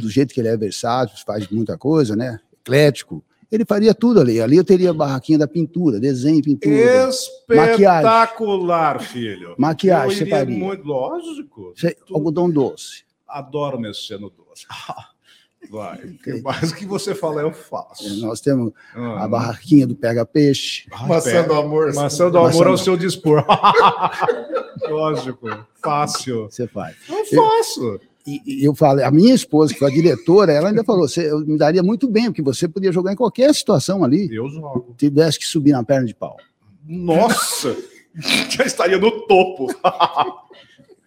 [0.00, 2.38] do jeito que ele é versátil, faz muita coisa, né?
[2.60, 4.40] Eclético, ele faria tudo ali.
[4.40, 7.08] Ali eu teria a barraquinha da pintura, desenho, pintura.
[7.08, 9.54] Espetacular, filho.
[9.58, 10.58] Maquiagem, Eu você iria faria.
[10.58, 11.72] muito, lógico.
[11.76, 13.04] Você- algodão doce.
[13.28, 14.66] Adoro mexer no doce.
[15.70, 15.96] Vai.
[16.24, 18.20] Que mais que você falar, eu faço.
[18.20, 20.86] Nós temos Ah, a barraquinha do pega-peixe.
[21.06, 21.94] Maçã do amor.
[21.94, 23.44] Maçã do amor ao do- seu dispor.
[24.90, 25.48] Lógico.
[25.82, 26.44] Fácil.
[26.50, 26.96] Você faz.
[27.08, 28.00] Eu faço.
[28.26, 31.30] E, e eu falei, a minha esposa, que foi a diretora, ela ainda falou: você,
[31.30, 34.94] eu me daria muito bem, porque você podia jogar em qualquer situação ali, Eu jogo.
[34.96, 36.36] tivesse que subir na perna de pau.
[36.86, 37.76] Nossa!
[38.50, 39.68] Já estaria no topo.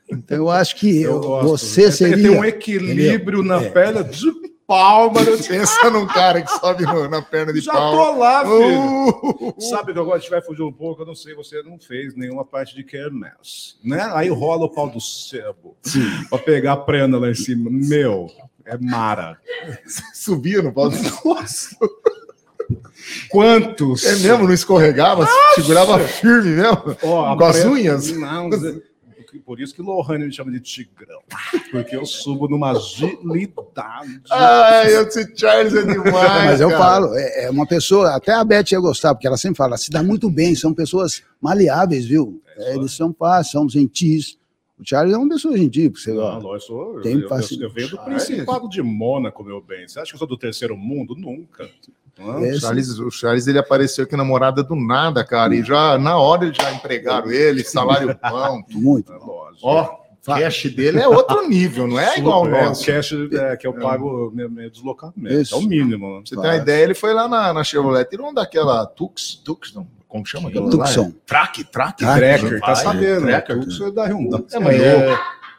[0.09, 1.65] Então eu acho que eu- gosto.
[1.65, 2.17] você É, seria.
[2.29, 3.69] Tem um equilíbrio na É.
[3.69, 4.31] perna de
[4.67, 5.29] pau, mano.
[5.31, 7.91] Eu Pensa num cara que sobe no- na perna de já pau.
[8.13, 9.55] tô lá, filho.
[9.57, 9.61] Uh!
[9.61, 12.43] Sabe, agora a gente vai fugir um pouco, eu não sei, você não fez nenhuma
[12.45, 14.09] parte de quermesse, né?
[14.13, 15.75] Aí rola o pau do sebo
[16.29, 17.69] pra pegar a prenda lá em cima.
[17.71, 18.27] Meu,
[18.65, 19.37] é mara.
[20.13, 20.89] Subia no pau.
[21.23, 21.75] Nossa!
[23.29, 24.03] Quantos?
[24.03, 26.91] É mesmo, não escorregava, segurava firme mesmo.
[27.23, 28.11] A Com as unhas?
[28.11, 28.49] Não,
[29.39, 31.21] por isso que Lohane me chama de tigrão.
[31.71, 34.21] Porque eu subo numa agilidade.
[34.29, 36.45] Ai, esse Charles é demais.
[36.45, 36.81] Mas eu cara.
[36.81, 39.89] falo, é, é uma pessoa, até a Beth ia gostar, porque ela sempre fala, se
[39.89, 42.41] dá muito bem, são pessoas maleáveis, viu?
[42.57, 44.37] É, eles são fáceis, são gentis.
[44.79, 47.29] O Charles é uma pessoa gentil, você Não, ó, não, eu, sou, Tem eu, eu,
[47.29, 49.87] facil- eu venho do Ah, Principado de Mônaco, meu bem.
[49.87, 51.15] Você acha que eu sou do terceiro mundo?
[51.15, 51.69] Nunca.
[52.19, 55.55] Não, É, O Charles, o Charles ele apareceu aqui na morada do nada, cara.
[55.55, 58.61] E já na hora eles já empregaram ele, salário bom.
[58.73, 59.11] muito.
[59.13, 59.17] é.
[59.61, 62.81] Ó, o cash dele é outro nível, não é igual o É, nosso.
[62.83, 65.33] o cash é, que eu pago meu, meu deslocamento.
[65.33, 65.55] Isso.
[65.55, 66.21] É o mínimo.
[66.25, 69.73] Você tem uma ideia, ele foi lá na, na Chevrolet, tirou um daquela Tux, Tux,
[69.73, 70.71] não, como chama aquela lá?
[70.71, 71.11] Tucson.
[71.25, 71.97] Track, Track.
[71.97, 73.25] Tracker, tá sabendo?
[73.25, 73.41] né?
[73.41, 73.67] Tracker.
[73.67, 74.45] Isso é da Hyundai.
[74.53, 75.17] É, mas é,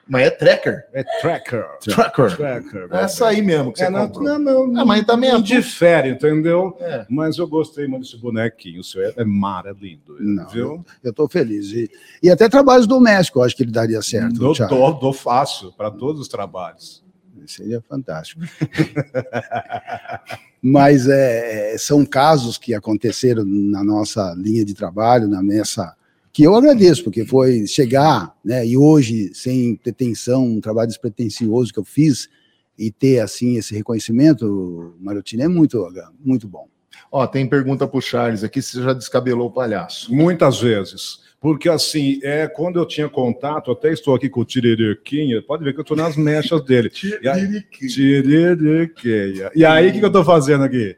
[0.09, 0.85] mas é Tracker.
[0.95, 1.65] É tracker.
[1.85, 2.37] Tracker.
[2.37, 2.89] Tracker.
[2.91, 4.39] É essa aí mesmo que você É, não, comprou.
[4.39, 6.75] não, não, Ah, mas também não é difere, entendeu?
[6.81, 7.05] É.
[7.11, 8.81] Mas eu gostei muito desse bonequinho.
[8.81, 10.17] O seu é, é mara, lindo.
[10.19, 10.85] Não, viu?
[11.05, 11.67] Eu estou feliz.
[11.73, 11.91] E,
[12.23, 14.35] e até trabalhos domésticos, eu acho que ele daria certo.
[14.39, 17.05] Dou, dou, dou fácil para todos os trabalhos.
[17.47, 18.41] Seria fantástico.
[20.63, 25.95] Mas é, são casos que aconteceram na nossa linha de trabalho, na nossa
[26.33, 31.79] que eu agradeço, porque foi chegar, né, e hoje, sem pretensão, um trabalho despretensioso que
[31.79, 32.29] eu fiz,
[32.79, 35.89] e ter, assim, esse reconhecimento, Marotini, é muito,
[36.23, 36.69] muito bom.
[37.11, 40.15] Ó, tem pergunta para o Charles aqui, se você já descabelou o palhaço.
[40.15, 41.25] Muitas vezes.
[41.41, 45.73] Porque, assim, é, quando eu tinha contato, até estou aqui com o Tiririquinha, pode ver
[45.73, 46.89] que eu estou nas mechas dele.
[46.91, 47.91] Tiririquinha.
[47.91, 49.51] Tiririquinha.
[49.55, 50.97] E aí, o que, que eu estou fazendo aqui?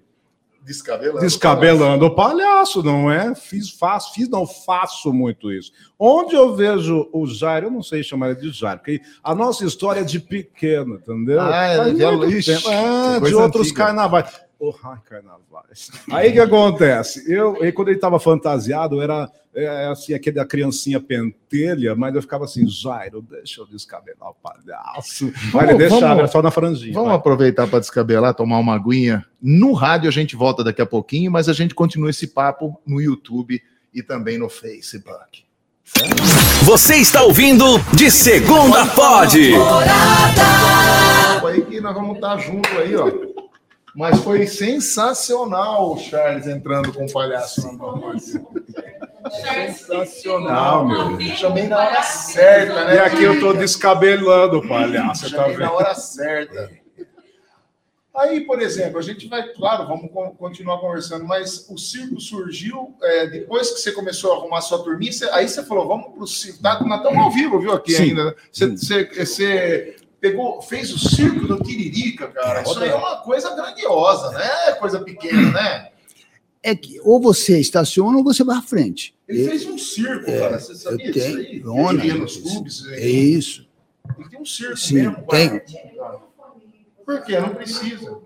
[0.68, 1.20] Descabelando.
[1.20, 3.34] Descabelando o palhaço, não é?
[3.34, 5.72] Fiz, faço, fiz, não faço muito isso.
[5.98, 9.64] Onde eu vejo o Jair, eu não sei chamar ele de Jair, porque a nossa
[9.64, 11.40] história é de pequeno, entendeu?
[11.40, 13.84] Ah, é, de, é, de outros antiga.
[13.84, 14.47] carnavais.
[14.84, 15.90] Ai, carnavais.
[16.10, 17.32] Aí que acontece?
[17.32, 22.44] Eu, quando ele estava fantasiado, era é, assim, aquele da criancinha pentelha, mas eu ficava
[22.44, 25.32] assim, Jairo, deixa eu descabelar o palhaço.
[25.52, 26.92] Vai, ele deixava, vamos, só na franjinha.
[26.92, 27.16] Vamos vai.
[27.16, 29.24] aproveitar para descabelar, tomar uma aguinha.
[29.40, 33.00] No rádio a gente volta daqui a pouquinho, mas a gente continua esse papo no
[33.00, 33.62] YouTube
[33.94, 35.44] e também no Facebook.
[36.64, 39.52] Você está ouvindo de segunda pode.
[41.46, 43.10] Aí que nós vamos estar junto aí, ó.
[43.98, 48.12] Mas foi sensacional o Charles entrando com o palhaço na mão.
[49.76, 51.20] Sensacional, meu.
[51.34, 52.94] Chamei na hora certa, né?
[52.94, 55.58] E aqui eu tô descabelando o palhaço, tá vendo?
[55.58, 56.70] na hora certa.
[58.14, 63.26] Aí, por exemplo, a gente vai, claro, vamos continuar conversando, mas o circo surgiu é,
[63.26, 66.80] depois que você começou a arrumar sua turminha, aí você falou, vamos pro circo, tá,
[66.84, 68.02] nós estamos ao vivo, viu, aqui Sim.
[68.10, 68.26] ainda.
[68.26, 68.34] Né?
[68.52, 72.62] Você, você, você pegou, fez o circo do Tiririca, cara.
[72.62, 74.48] Isso aí é uma coisa grandiosa, né?
[74.68, 75.90] É coisa pequena, né?
[76.62, 79.14] É que ou você estaciona ou você vai à frente.
[79.28, 80.58] Ele fez um circo, é, cara.
[80.58, 81.60] Você sabia disso aí?
[81.60, 82.86] Lona, ele nos clubes.
[82.88, 83.68] É isso.
[84.18, 85.26] Ele tem um circo Sim, mesmo.
[85.28, 85.48] Tem.
[85.48, 86.18] Cara.
[87.04, 87.40] Por quê?
[87.40, 88.18] Não precisa.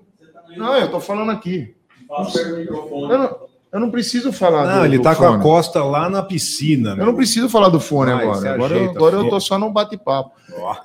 [0.57, 1.75] Não, eu tô falando aqui.
[2.11, 3.42] Eu não,
[3.73, 6.91] eu não preciso falar Não, do, ele tá com a costa lá na piscina.
[6.91, 8.55] Eu não preciso falar do fone ah, agora.
[8.55, 10.33] Agora, eu, agora eu tô só num bate-papo.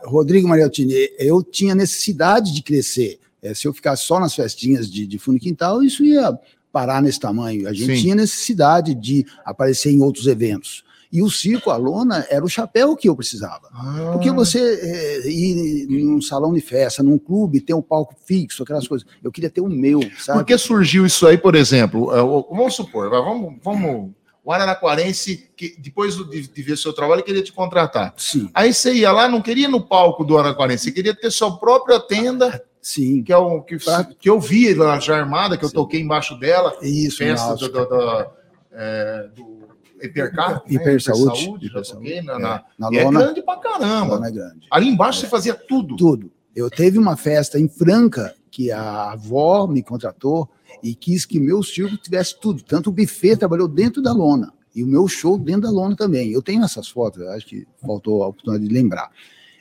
[0.05, 3.19] Rodrigo Marialtini, eu tinha necessidade de crescer.
[3.43, 6.39] É, se eu ficasse só nas festinhas de, de fundo e quintal, isso ia
[6.71, 7.67] parar nesse tamanho.
[7.67, 8.01] A gente Sim.
[8.03, 10.85] tinha necessidade de aparecer em outros eventos.
[11.11, 13.69] E o circo, a lona, era o chapéu que eu precisava.
[13.73, 14.09] Ah.
[14.13, 18.87] Porque você é, ir num salão de festa, num clube, ter um palco fixo, aquelas
[18.87, 19.07] coisas.
[19.23, 20.39] Eu queria ter o meu, sabe?
[20.39, 22.13] Por que surgiu isso aí, por exemplo?
[22.13, 24.11] É, vamos supor, vamos, vamos
[24.47, 28.13] o Araraquarense, que depois de, de ver seu trabalho, queria te contratar.
[28.15, 28.49] Sim.
[28.53, 31.59] Aí você ia lá, não queria ir no palco do Araraquarense, você queria ter sua
[31.59, 32.63] própria tenda.
[32.81, 33.21] Sim.
[33.23, 33.77] Que é o que,
[34.17, 35.75] que eu vi lá já armada, que eu Sim.
[35.75, 36.77] toquei embaixo dela.
[36.81, 38.27] Isso, festa do, do, do,
[38.71, 39.56] é, do
[40.01, 40.99] Hiper, né?
[40.99, 42.39] Saúde, toquei na, é.
[42.39, 44.27] na, na é lona, é grande pra caramba.
[44.27, 44.67] é grande.
[44.71, 45.21] Ali embaixo é.
[45.21, 45.95] você fazia tudo.
[45.95, 46.31] Tudo.
[46.55, 50.49] Eu teve uma festa em Franca que a avó me contratou
[50.81, 52.63] e quis que meu circo tivesse tudo.
[52.63, 56.31] Tanto o buffet trabalhou dentro da lona e o meu show dentro da lona também.
[56.31, 59.11] Eu tenho essas fotos, acho que faltou a oportunidade de lembrar.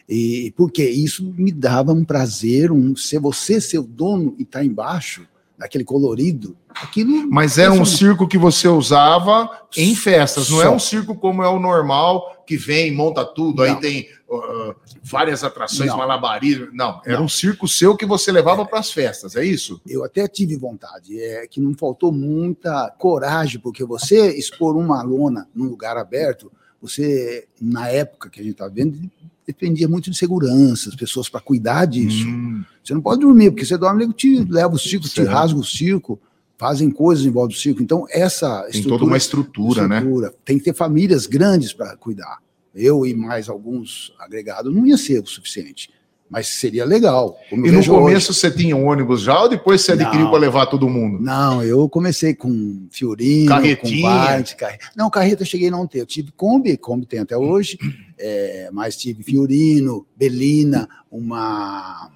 [0.09, 4.61] E porque isso me dava um prazer, um ser você ser o dono e estar
[4.61, 5.27] tá embaixo
[5.59, 6.57] daquele colorido.
[6.69, 10.71] Aquilo Mas era um circo que você usava em festas, não é Só.
[10.71, 13.65] é um circo como é o normal, que vem, monta tudo, não.
[13.65, 15.97] aí tem uh, várias atrações, não.
[15.97, 16.69] malabarismo.
[16.73, 17.25] Não, era não.
[17.25, 18.65] um circo seu que você levava é.
[18.67, 19.81] para as festas, é isso?
[19.87, 25.49] Eu até tive vontade, é que não faltou muita coragem, porque você expor uma lona
[25.55, 29.11] num lugar aberto, você, na época que a gente está vendo,
[29.47, 32.27] dependia muito de segurança, as pessoas para cuidar disso.
[32.27, 32.65] Hum.
[32.83, 35.29] Você não pode dormir, porque você dorme, te leva o circo, certo.
[35.29, 36.19] te rasga o circo,
[36.59, 37.83] fazem coisas em volta do circo.
[37.83, 39.99] Então, essa Tem toda uma estrutura, né?
[39.99, 40.35] estrutura, né?
[40.45, 42.39] Tem que ter famílias grandes para cuidar.
[42.75, 45.91] Eu e mais alguns agregados não ia ser o suficiente.
[46.29, 47.39] Mas seria legal.
[47.53, 48.41] e no começo hoje.
[48.41, 51.23] você tinha um ônibus já ou depois você adquiriu para levar todo mundo?
[51.23, 54.03] Não, eu comecei com Fiorino, Carretinha.
[54.03, 54.79] com Bart, carre...
[54.97, 56.01] Não, carreta eu cheguei a não ter.
[56.01, 57.79] Eu tive Kombi, Kombi tem até hoje,
[58.19, 62.11] é, mas tive Fiorino, Belina, uma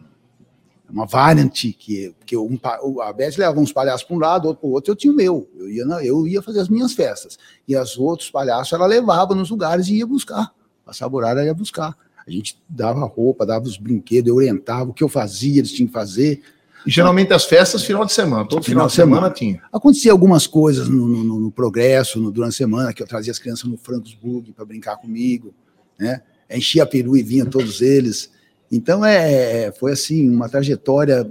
[0.90, 2.59] uma variant que, que um,
[3.01, 5.16] a Beth levava uns palhaços para um lado, outro para o outro, eu tinha o
[5.16, 5.49] meu.
[5.57, 7.38] Eu ia, eu ia fazer as minhas festas.
[7.66, 10.53] E os outros palhaços ela levava nos lugares e ia buscar.
[10.85, 11.96] A Saburara ia buscar.
[12.31, 15.88] A gente dava roupa, dava os brinquedos, eu orientava o que eu fazia, eles tinham
[15.88, 16.43] que fazer.
[16.87, 19.62] E geralmente as festas final de semana, todo final, final de semana, semana, tinha.
[19.73, 23.38] Acontecia algumas coisas no, no, no progresso, no, durante a semana, que eu trazia as
[23.38, 25.53] crianças no Frankfurt para brincar comigo,
[25.99, 26.23] né?
[26.49, 28.31] Enchia a peru e vinha todos eles.
[28.73, 31.31] Então é, foi assim, uma trajetória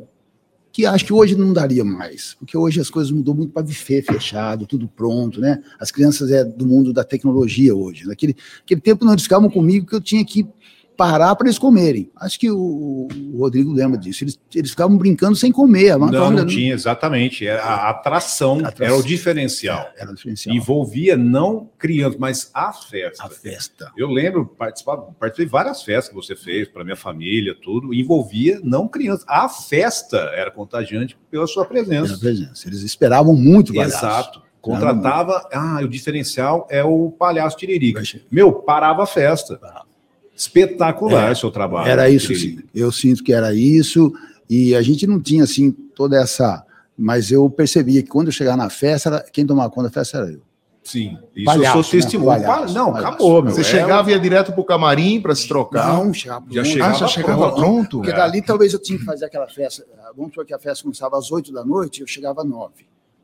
[0.72, 4.04] que acho que hoje não daria mais, porque hoje as coisas mudou muito para buffet
[4.04, 5.62] fechado, tudo pronto, né?
[5.80, 8.06] As crianças é do mundo da tecnologia hoje.
[8.06, 10.48] Naquele aquele tempo não ficavam comigo que eu tinha que
[11.00, 12.12] parar para eles comerem.
[12.14, 14.26] Acho que o, o Rodrigo lembra disso.
[14.26, 15.98] Eles, eles ficavam brincando sem comer.
[15.98, 17.48] Não, não tinha, exatamente.
[17.48, 18.86] Era a atração, Atração.
[18.86, 19.90] era o diferencial.
[19.98, 20.54] Era o diferencial.
[20.54, 23.24] Envolvia não crianças, mas a festa.
[23.24, 23.92] A festa.
[23.98, 27.94] Eu lembro, participei de várias festas que você fez para minha família, tudo.
[27.94, 29.24] Envolvia não crianças.
[29.26, 32.18] A festa era contagiante pela sua Era a presença.
[32.20, 32.68] presença.
[32.68, 33.96] Eles esperavam muito o palhaço.
[34.06, 34.42] Exato.
[34.60, 38.04] Contratava, ah, o diferencial é o palhaço Tiririca.
[38.30, 39.58] Meu, parava a festa.
[40.40, 41.90] Espetacular É, o seu trabalho.
[41.90, 42.60] Era isso, sim.
[42.74, 44.12] Eu sinto que era isso.
[44.50, 46.66] E a gente não tinha, assim, toda essa...
[46.98, 50.32] Mas eu percebia que quando eu chegava na festa, quem tomava conta da festa era
[50.32, 50.42] eu.
[50.84, 52.02] Sim, isso Palhaço, eu sou né?
[52.02, 52.42] testemunho.
[52.44, 53.08] Palhaço, não, palhaço.
[53.14, 53.52] acabou, meu.
[53.54, 55.94] Você É, chegava e ia direto pro camarim para se trocar.
[55.94, 57.56] Não, chegava Já chegava ah, já chegava pronto.
[57.56, 57.98] pronto?
[58.00, 59.86] Porque dali talvez eu tinha que fazer aquela festa.
[60.16, 62.74] Vamos supor que a festa começava às 8 da noite, eu chegava às 9.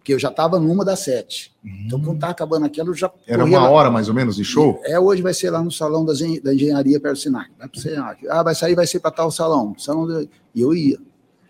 [0.05, 1.51] Porque eu já estava numa das 7.
[1.83, 3.11] Então, quando estava acabando aquela, eu já.
[3.25, 3.71] Era uma lá.
[3.71, 4.79] hora mais ou menos de show?
[4.85, 6.13] É, hoje vai ser lá no salão da,
[6.43, 7.49] da engenharia perto do Sinac.
[7.57, 8.27] Vai pro Senac.
[8.29, 9.73] Ah, vai sair, vai ser para tal salão.
[9.79, 10.99] salão de- E eu ia.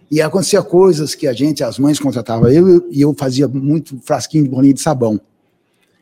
[0.10, 4.46] E acontecia coisas que a gente, as mães contratavam eu, e eu fazia muito frasquinho
[4.46, 5.20] de bolinha de sabão.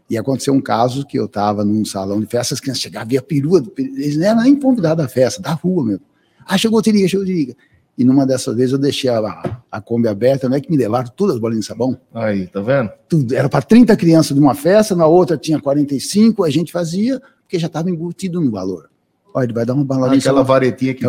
[0.08, 3.20] E aconteceu um caso que eu estava num salão de festas, as crianças chegavam, via
[3.20, 6.02] a perua, eles não eram nem convidados da festa, da rua mesmo.
[6.46, 7.56] Ah, chegou o Tiriga, chegou o Tiriga.
[7.98, 11.12] E numa dessas vezes eu deixei a, a Kombi aberta, não é que me levaram
[11.16, 11.98] todas as bolinhas de sabão?
[12.14, 12.92] Aí, tá vendo?
[13.08, 13.36] tudo.
[13.36, 17.60] Era para 30 crianças de uma festa, na outra tinha 45, a gente fazia, porque
[17.60, 18.90] já estava embutido no valor.
[19.36, 20.20] Olha, ele vai dar uma baladinha.
[20.20, 21.04] Aquela varetinha que.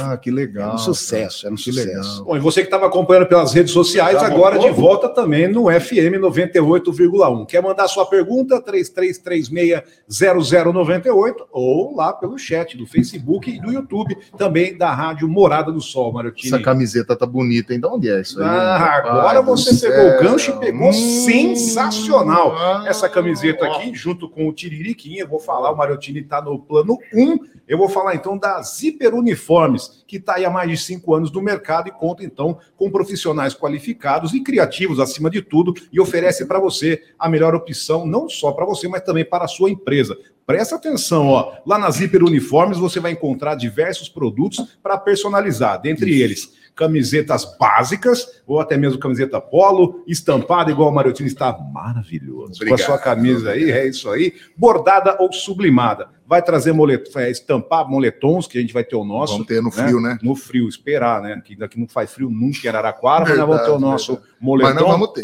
[0.00, 0.64] Ah, que legal.
[0.66, 1.86] Era um sucesso, era um Que sucesso.
[1.88, 2.24] legal.
[2.24, 4.64] Bom, e você que estava acompanhando pelas redes sociais, Tá agora bom.
[4.66, 7.46] de volta também no FM 98,1.
[7.46, 8.60] Quer mandar sua pergunta?
[8.60, 15.80] 3336-0098 ou lá pelo chat do Facebook e do YouTube, também da Rádio Morada do
[15.80, 16.52] Sol, Marotini.
[16.54, 17.80] Essa camiseta tá bonita, hein?
[17.80, 18.48] De onde é isso aí?
[18.48, 22.56] Ah, agora você pegou o gancho e pegou Hum, sensacional.
[22.56, 23.76] ah, Essa camiseta ó.
[23.76, 27.51] aqui, junto com o Tiririquinha, eu vou falar, o Mariotini está no plano 1.
[27.66, 31.30] Eu vou falar então da Zíper Uniformes, que está aí há mais de cinco anos
[31.32, 36.46] no mercado e conta então com profissionais qualificados e criativos acima de tudo e oferece
[36.46, 40.16] para você a melhor opção, não só para você, mas também para a sua empresa.
[40.44, 41.54] Presta atenção, ó.
[41.64, 48.42] Lá na Zíper Uniformes você vai encontrar diversos produtos para personalizar, dentre eles camisetas básicas,
[48.46, 52.54] ou até mesmo camiseta polo, estampada igual o Mariotini está maravilhoso.
[52.56, 52.78] Obrigado.
[52.78, 56.08] Com a sua camisa aí, é isso aí, bordada ou sublimada.
[56.32, 57.10] Vai trazer molet...
[57.18, 59.34] é, estampar moletons, que a gente vai ter o nosso.
[59.34, 60.18] Vamos ter no frio, né?
[60.22, 61.42] No frio, esperar, né?
[61.44, 64.12] Que daqui não faz frio nunca em Araraquara, mas nós vamos ter o Verdade, nosso
[64.12, 64.34] verdade.
[64.40, 64.72] moletom.
[64.74, 65.22] Mas nós vamos ter.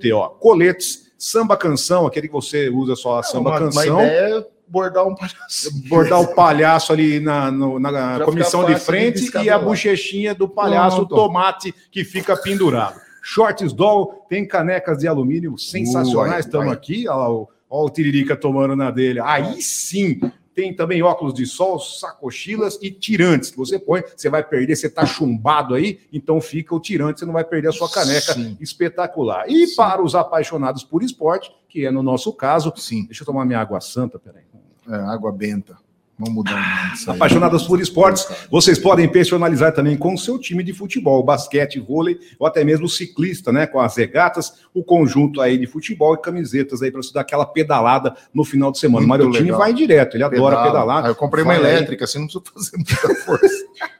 [0.00, 3.94] ter, ó, coletes, samba canção, aquele que você usa só a samba canção.
[3.96, 5.88] Uma ideia é bordar um palhaço.
[5.88, 11.02] Bordar o palhaço ali na, no- na comissão de frente e a bochechinha do palhaço,
[11.02, 11.22] o Pronto.
[11.22, 13.00] tomate que fica pendurado.
[13.22, 16.44] Shorts doll, tem canecas de alumínio sensacionais.
[16.44, 19.20] Estamos aqui, ó, ó, o Tiririca tomando na dele.
[19.22, 20.20] Aí sim,
[20.54, 24.02] tem também óculos de sol, sacochilas e tirantes que você põe.
[24.16, 27.68] Você vai perder, você tá chumbado aí, então fica o tirante, você não vai perder
[27.68, 28.56] a sua caneca Sim.
[28.60, 29.48] espetacular.
[29.48, 29.76] E Sim.
[29.76, 33.58] para os apaixonados por esporte, que é no nosso caso, Sim, deixa eu tomar minha
[33.60, 34.44] água santa, peraí.
[34.88, 35.78] é, água benta.
[36.20, 37.16] Vamos mudar o nome disso aí.
[37.16, 42.18] Apaixonadas por esportes, vocês podem personalizar também com o seu time de futebol, basquete, vôlei
[42.38, 43.66] ou até mesmo ciclista, né?
[43.66, 47.46] Com as regatas, o conjunto aí de futebol e camisetas aí para você dar aquela
[47.46, 49.04] pedalada no final de semana.
[49.04, 49.58] O Muito Mariotini legal.
[49.60, 50.66] vai direto, ele adora Pedala.
[50.72, 51.04] pedalar.
[51.06, 51.76] Ah, eu comprei uma Vai aí.
[51.76, 53.64] elétrica, assim não precisa fazer muita força.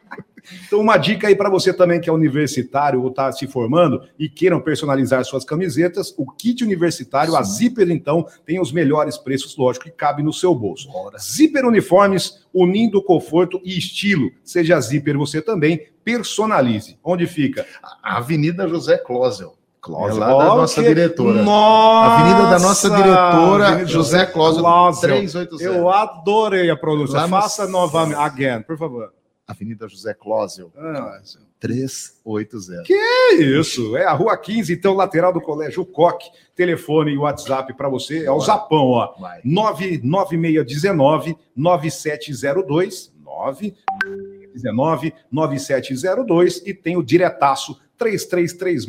[0.67, 4.29] Então, uma dica aí para você também que é universitário ou está se formando e
[4.29, 9.87] queiram personalizar suas camisetas, o kit universitário, a Zíper, então, tem os melhores preços, lógico,
[9.87, 10.89] que cabe no seu bolso.
[11.21, 14.31] Zíper Uniformes, unindo conforto e estilo.
[14.45, 16.99] Seja Zíper você também, personalize.
[17.03, 17.67] Onde fica?
[18.03, 19.55] A Avenida José Closel.
[19.81, 20.17] Clóvis.
[20.17, 21.43] É lá da nossa diretora.
[21.43, 22.15] Nossa!
[22.15, 25.01] Avenida da nossa diretora, Avenida José Closel, Clóvis.
[25.01, 25.65] 380.
[25.65, 27.27] Eu adorei a pronúncia.
[27.29, 28.19] Faça novamente.
[28.19, 29.13] Again, por favor.
[29.51, 31.21] Avenida José Closel, Ah,
[31.59, 32.85] 380.
[32.93, 36.31] É isso, é a Rua 15, então, lateral do Colégio Coque.
[36.55, 39.15] Telefone e WhatsApp para você, é o Zapão, ó.
[39.19, 39.41] Vai.
[39.45, 48.87] 99619 9702 919 9702 e tem o diretaço 3336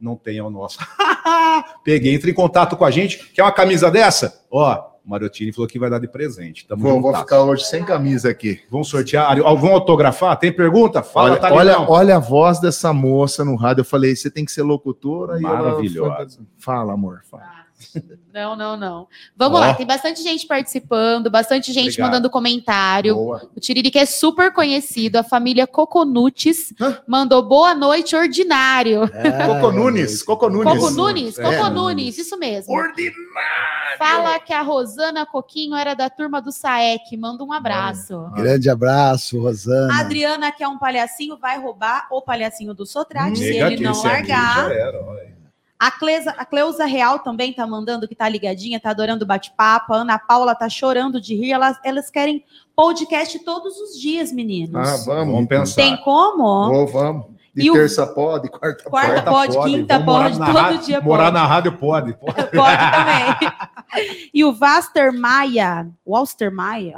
[0.00, 0.78] não tem o nosso.
[1.82, 3.30] Peguei, entre em contato com a gente.
[3.32, 4.44] Quer uma camisa dessa?
[4.50, 6.66] Ó, o falou que vai dar de presente.
[6.66, 8.60] Tamo Vou, vou ficar hoje sem camisa aqui.
[8.70, 9.36] Vamos sortear.
[9.38, 10.38] Vão autografar?
[10.38, 11.02] Tem pergunta?
[11.02, 13.82] Fala, olha, tá olha, olha a voz dessa moça no rádio.
[13.82, 15.38] Eu falei, você tem que ser locutora.
[15.40, 16.36] E ela Maravilhosa.
[16.38, 17.20] foi- Fala, amor.
[17.30, 17.63] Fala.
[18.32, 19.06] Não, não, não.
[19.36, 19.60] Vamos Ó.
[19.60, 22.06] lá, tem bastante gente participando, bastante gente Obrigado.
[22.08, 23.14] mandando comentário.
[23.14, 23.48] Boa.
[23.54, 26.98] O Tiririca é super conhecido, a família Coconutes Hã?
[27.06, 29.02] mandou boa noite, ordinário.
[29.46, 31.36] Coco Nunes, Coco Nunes.
[31.36, 32.20] Coco Nunes, É.
[32.22, 32.74] Isso mesmo.
[32.74, 33.14] Ordinário.
[33.98, 38.28] Fala que a Rosana Coquinho era da turma do Saek, manda um abraço.
[38.34, 39.94] Grande abraço, Rosana.
[39.94, 43.92] A Adriana, que é um palhacinho, vai roubar o palhacinho do Sotrate, se ele não
[43.92, 44.58] é largar.
[44.66, 45.34] aqui, já era, olha.
[45.78, 49.92] A, Cleusa, a Cleusa Real também tá mandando que tá ligadinha, tá adorando o bate-papo.
[49.92, 51.52] A Ana Paula tá chorando de rir.
[51.52, 52.44] Elas, elas querem
[52.74, 54.74] podcast todos os dias, meninos.
[54.88, 55.34] Ah, vamos.
[55.34, 55.74] Vamos pensar.
[55.76, 56.68] Tem como?
[56.72, 57.26] Vou, vamos.
[57.54, 59.54] De E o- terça pode, quarta, Quarta pode.
[59.56, 61.34] pode, quinta morar pode, todo rádio- dia Morar pode.
[61.34, 62.12] na rádio pode.
[62.14, 62.34] pode.
[62.50, 64.28] Pode também.
[64.34, 66.94] e o Vaster Maia, Walster Maia,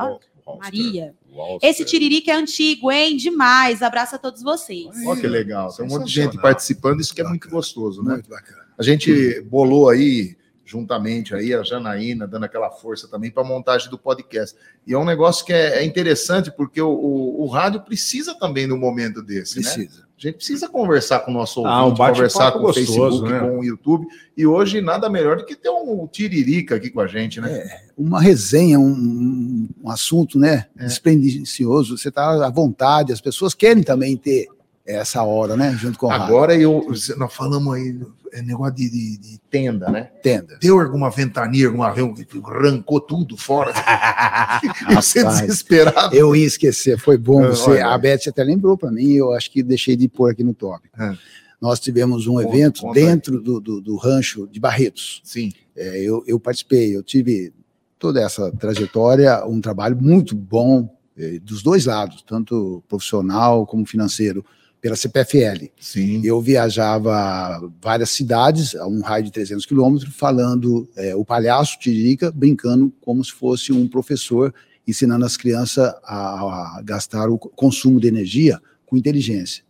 [0.47, 1.15] ó, Maria.
[1.61, 3.17] Esse tiririca é antigo, hein?
[3.19, 3.83] Demais.
[3.83, 4.87] Abraço a todos vocês.
[5.07, 5.71] Olha que legal.
[5.75, 8.15] Tem um monte de gente participando, isso que é muito gostoso, né?
[8.15, 8.65] Muito bacana.
[8.79, 13.89] A gente bolou aí, juntamente aí, a Janaína, dando aquela força também para a montagem
[13.89, 14.57] do podcast.
[14.87, 18.67] E é um negócio que é, é interessante, porque o, o, o rádio precisa também
[18.67, 19.63] no momento desse, né?
[19.73, 20.07] Precisa.
[20.17, 22.87] A gente precisa conversar com o nosso Ah, um ouvinte, bate-papo conversar com o gostoso,
[23.21, 23.39] Facebook, né?
[23.41, 24.07] com o YouTube.
[24.35, 27.81] E hoje nada melhor do que ter um tiririca aqui com a gente, né?
[27.97, 30.67] Uma resenha, um, um- um assunto, né?
[30.79, 30.89] É.
[30.89, 34.49] Você está à vontade, as pessoas querem também ter
[34.87, 35.73] essa hora, né?
[35.79, 36.25] Junto com o rádio.
[36.27, 37.99] Agora eu, nós falamos aí,
[38.33, 40.05] é negócio de, de- de tenda, né?
[40.23, 40.59] Tenda.
[40.61, 43.73] Deu alguma ventania, alguma arrancou tudo fora.
[44.95, 46.15] Você desesperado.
[46.15, 47.71] Eu ia esquecer, foi bom Ah, você.
[47.71, 47.89] olha.
[47.89, 50.95] A Beth até lembrou para mim, eu acho que deixei de pôr aqui no tópico.
[50.99, 51.15] Ah.
[51.61, 55.21] Nós tivemos um Conta, evento conta dentro do, do, do rancho de Barretos.
[55.25, 55.53] Sim.
[55.75, 57.53] É, eu, eu participei, eu tive
[57.99, 64.45] toda essa trajetória, um trabalho muito bom eh, dos dois lados, tanto profissional como financeiro,
[64.87, 65.67] pela CPFL.
[65.81, 66.21] Sim.
[66.25, 72.31] Eu viajava várias cidades, a um raio de 300 quilômetros, falando eh, o palhaço Tiririca,
[72.31, 74.55] brincando como se fosse um professor,
[74.87, 79.65] ensinando as crianças a, a gastar o consumo de energia com inteligência.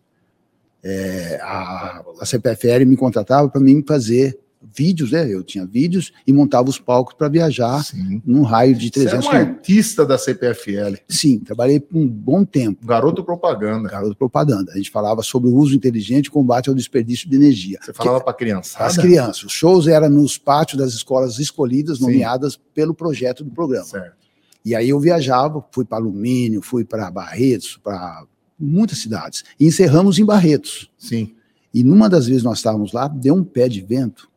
[0.83, 4.37] Eh, a, a CPFL me contratava para mim fazer
[4.77, 5.33] vídeos, né?
[5.33, 8.21] Eu tinha vídeos e montava os palcos para viajar Sim.
[8.23, 12.45] num raio de Você é 300 um artista da CPFL, Sim, trabalhei por um bom
[12.45, 12.85] tempo.
[12.85, 13.89] garoto propaganda.
[13.89, 14.71] Garoto propaganda.
[14.73, 17.79] A gente falava sobre o uso inteligente e combate ao desperdício de energia.
[17.81, 18.85] Você falava para criançada.
[18.85, 19.43] As crianças.
[19.43, 22.03] Os shows eram nos pátios das escolas escolhidas, Sim.
[22.03, 23.85] nomeadas pelo projeto do programa.
[23.85, 24.15] Certo.
[24.63, 28.23] E aí eu viajava, fui para Alumínio, fui para Barretos, para
[28.59, 29.43] muitas cidades.
[29.59, 30.91] E encerramos em Barretos.
[30.97, 31.33] Sim.
[31.73, 34.29] E numa das vezes nós estávamos lá, deu um pé de vento.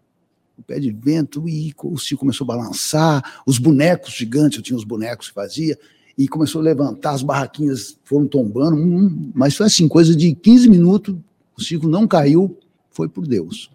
[0.60, 3.40] Um pé de vento e o circo começou a balançar.
[3.46, 5.78] Os bonecos gigantes, eu tinha os bonecos que fazia,
[6.18, 8.76] e começou a levantar, as barraquinhas foram tombando.
[8.76, 11.16] hum, mas foi assim, coisa de 15 minutos,
[11.56, 12.58] o circo não caiu,
[12.90, 13.70] foi por Deus.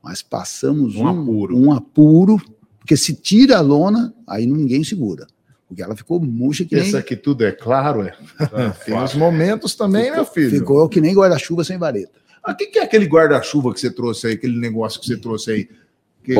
[0.00, 1.56] Mas passamos Um apuro.
[1.58, 2.40] um apuro,
[2.78, 5.26] porque se tira a lona, aí ninguém segura.
[5.66, 8.16] Porque ela ficou murcha que nem, Pensa que tudo é claro, é.
[8.38, 10.50] Ah, Tem os momentos também, meu filho.
[10.50, 12.12] ficou que nem guarda-chuva sem vareta.
[12.46, 15.50] O que, que é aquele guarda-chuva que você trouxe aí, aquele negócio que você trouxe
[15.50, 15.68] aí?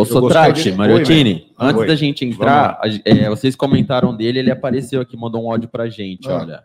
[0.07, 0.73] Sotrate.
[0.73, 5.51] Mariottini, antes da gente entrar, a- é, vocês comentaram dele, ele apareceu aqui, mandou um
[5.51, 6.37] áudio pra gente, Ah.
[6.43, 6.63] olha.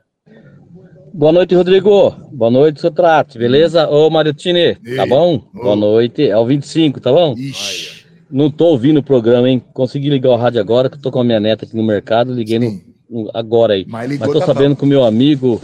[1.13, 2.11] Boa noite, Rodrigo.
[2.33, 3.87] Boa noite, seu trato, beleza?
[3.87, 4.95] Ô, Mariotini, Ei.
[4.97, 5.35] tá bom?
[5.55, 5.63] Ô.
[5.63, 6.27] Boa noite.
[6.27, 7.33] É o 25, tá bom?
[7.37, 9.63] Ixi, Não tô ouvindo o programa, hein?
[9.73, 12.33] Consegui ligar o rádio agora, que eu tô com a minha neta aqui no mercado,
[12.33, 13.85] liguei no, no- agora aí.
[13.87, 15.61] Mas ligou, Mas tô tá sabendo que o meu amigo,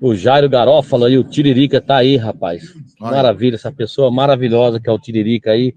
[0.00, 2.64] o Jairo Garófalo aí, o Tiririca, tá aí, rapaz.
[3.00, 3.12] Olha.
[3.12, 5.72] Maravilha, essa pessoa maravilhosa que é o Tiririca aí,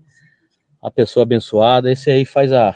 [0.82, 2.76] a pessoa abençoada, esse aí faz a,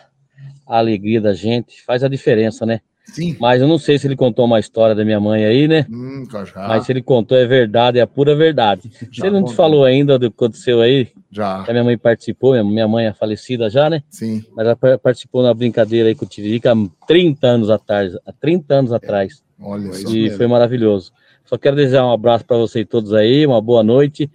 [0.68, 2.82] a alegria da gente, faz a diferença, né?
[3.06, 3.38] Sim.
[3.40, 5.86] Mas eu não sei se ele contou uma história da minha mãe aí, né?
[5.90, 6.68] Hum, já.
[6.68, 8.90] Mas se ele contou é verdade, é a pura verdade.
[9.12, 9.54] Já ele não contou.
[9.54, 11.64] te falou ainda do que aconteceu aí, Já.
[11.64, 14.02] que a minha mãe participou, minha- minha mãe é falecida já, né?
[14.10, 14.44] Sim.
[14.56, 16.76] Mas ela par- participou na brincadeira aí com o Tiririca há
[17.08, 19.44] 30 anos atrás, há 30 anos atrás.
[19.62, 20.10] Olha só.
[20.10, 21.12] E foi maravilhoso.
[21.46, 24.30] Só quero desejar um abraço para vocês todos aí, uma boa noite.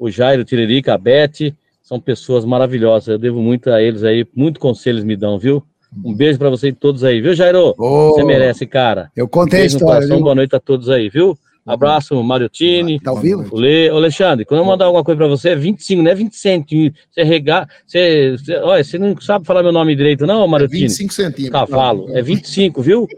[0.00, 1.54] O Jairo, o Tiririca, a Beth,
[1.86, 3.06] são pessoas maravilhosas.
[3.06, 5.62] Eu devo muito a eles aí, muito conselhos me dão, viu?
[6.04, 7.72] Um beijo para vocês todos aí, viu, Jairo?
[7.78, 9.08] Ô, Você merece, cara.
[9.14, 10.24] Eu contei a Beijo no história, coração, viu?
[10.24, 11.38] boa noite a todos aí, viu?
[11.66, 13.00] Abraço, Mariotini.
[13.00, 13.44] Tá ao vivo?
[13.50, 13.90] O Le...
[13.90, 17.02] Ô, Alexandre, quando eu mandar alguma coisa pra você, é 25, não é 20 centímetros.
[17.10, 17.68] Você regar.
[17.86, 18.36] Você...
[18.38, 20.82] você- Olha, você não sabe falar meu nome direito, não, É Mariotini?
[20.82, 21.50] 25 centímetros.
[21.50, 22.16] Cavalo.
[22.16, 23.08] É 25, viu?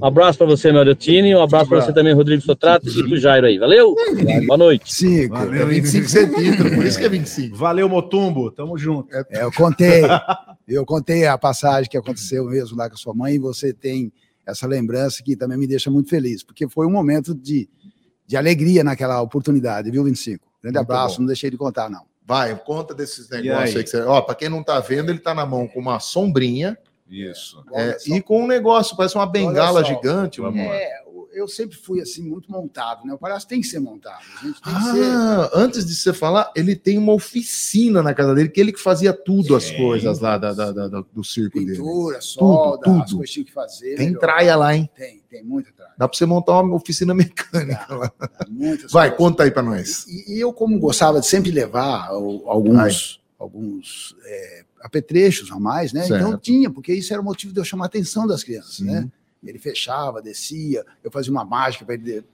[0.00, 1.34] Um abraço pra você, Mariotini.
[1.34, 3.58] Um abraço pra você também, Rodrigo Sotrato, e pro Jairo aí.
[3.58, 3.94] Valeu?
[4.46, 4.94] Boa noite.
[4.94, 5.36] Cinco.
[5.36, 7.56] É 25 centímetros, por isso que é 25.
[7.56, 8.50] Valeu, Motumbo.
[8.50, 9.08] Tamo junto.
[9.14, 10.02] É, eu contei,
[10.68, 14.12] eu contei a passagem que aconteceu mesmo lá com a sua mãe e você tem
[14.46, 17.68] essa lembrança que também me deixa muito feliz, porque foi um momento de,
[18.26, 20.44] de alegria naquela oportunidade, viu, 25?
[20.62, 21.22] Grande Muito abraço, bom.
[21.22, 22.02] não deixei de contar, não.
[22.24, 23.42] Vai, conta desses aí?
[23.42, 23.84] negócios aí.
[23.84, 24.02] que você...
[24.02, 26.76] Ó, pra quem não tá vendo, ele tá na mão com uma sombrinha
[27.08, 27.62] Isso.
[27.72, 30.40] é, e com um negócio, parece uma bengala gigante.
[30.40, 30.74] Vamos lá.
[30.74, 31.02] É,
[31.36, 33.12] eu sempre fui assim, muito montado, né?
[33.12, 34.22] O palhaço tem que ser montado.
[34.40, 35.04] A gente tem que ser.
[35.04, 38.80] Ah, antes de você falar, ele tem uma oficina na casa dele, que ele que
[38.80, 41.72] fazia tudo as coisas lá da- da- da- do circo dele.
[41.72, 43.02] Pintura, solda, tudo.
[43.02, 43.96] as coisas que tinha que fazer.
[43.96, 44.20] Tem melhorar.
[44.26, 44.88] traia lá, hein?
[44.96, 45.92] Tem, tem muita traia.
[45.98, 48.12] Dá pra você montar uma oficina mecânica lá.
[48.48, 49.18] Muitas Vai, coisas.
[49.18, 50.06] conta aí pra nós.
[50.06, 56.04] E, e eu, como gostava de sempre levar alguns, alguns é, apetrechos a mais, né?
[56.06, 56.26] Certo.
[56.26, 58.84] Então tinha, porque isso era o motivo de eu chamar a atenção das crianças, Sim.
[58.86, 59.08] né?
[59.44, 62.24] Ele fechava, descia, eu fazia uma mágica para ele.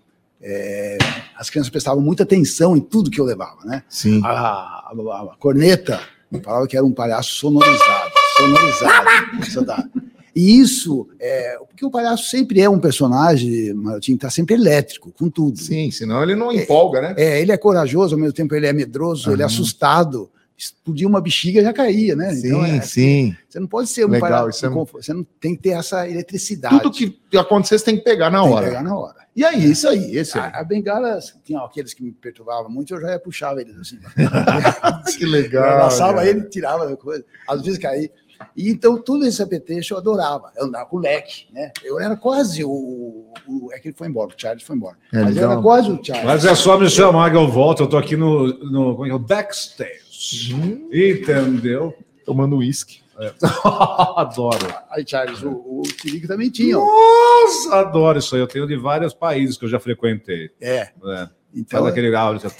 [0.41, 0.99] é,
[1.37, 3.83] as crianças prestavam muita atenção em tudo que eu levava, né?
[3.89, 4.21] Sim.
[4.25, 6.01] A, a- a- a corneta
[6.43, 9.91] falava que era um palhaço sonorizado, sonorizado.
[10.35, 15.29] E isso, é, porque o palhaço sempre é um personagem, que está sempre elétrico, com
[15.29, 15.59] tudo.
[15.61, 17.15] Sim, senão ele não empolga, né?
[17.19, 20.31] É, ele é corajoso, ao mesmo tempo ele é medroso, ele é assustado.
[20.65, 22.33] Explodia uma bexiga já caía, né?
[22.35, 23.37] Sim, Então, é, sim.
[23.49, 24.71] Você não pode ser um Legal, palhaço isso é-
[25.03, 26.81] Você não tem que ter essa eletricidade.
[26.81, 28.67] Tudo que acontecer, você tem que pegar na tem que hora.
[28.67, 29.17] pegar na hora.
[29.35, 30.51] E aí, isso aí, esse aí.
[30.55, 33.99] A, a bengala, tinha aqueles que me perturbavam muito, eu já ia puxava eles assim.
[35.19, 35.65] Que Eu legal.
[35.65, 36.29] abraçava cara.
[36.29, 37.25] ele, tirava a coisa.
[37.49, 38.11] Às vezes caía.
[38.57, 40.51] E então, tudo esse apetrecho eu adorava.
[40.57, 41.71] Eu andava com o leque, né?
[41.85, 42.71] Eu era quase o,
[43.47, 44.97] o- É que ele foi embora, o Charles foi embora.
[45.13, 46.25] É, Mas eu então- era quase o Charles.
[46.27, 47.85] Mas é só me chamar que eu volto.
[47.85, 49.19] Eu tô aqui no, no, como é que é?
[49.19, 50.02] backstage.
[50.55, 51.95] Hum, Entendeu?
[52.25, 53.03] tomando uísque.
[54.17, 54.75] adoro.
[54.91, 55.83] Aí, Charles, o, o
[56.27, 56.79] também tinha.
[56.79, 56.85] ó.
[56.85, 58.41] Nossa, adoro isso aí.
[58.41, 60.51] Eu tenho de vários países que eu já frequentei.
[60.61, 60.77] É.
[61.05, 61.29] É.
[61.55, 62.51] Então, Faz aquele áudio.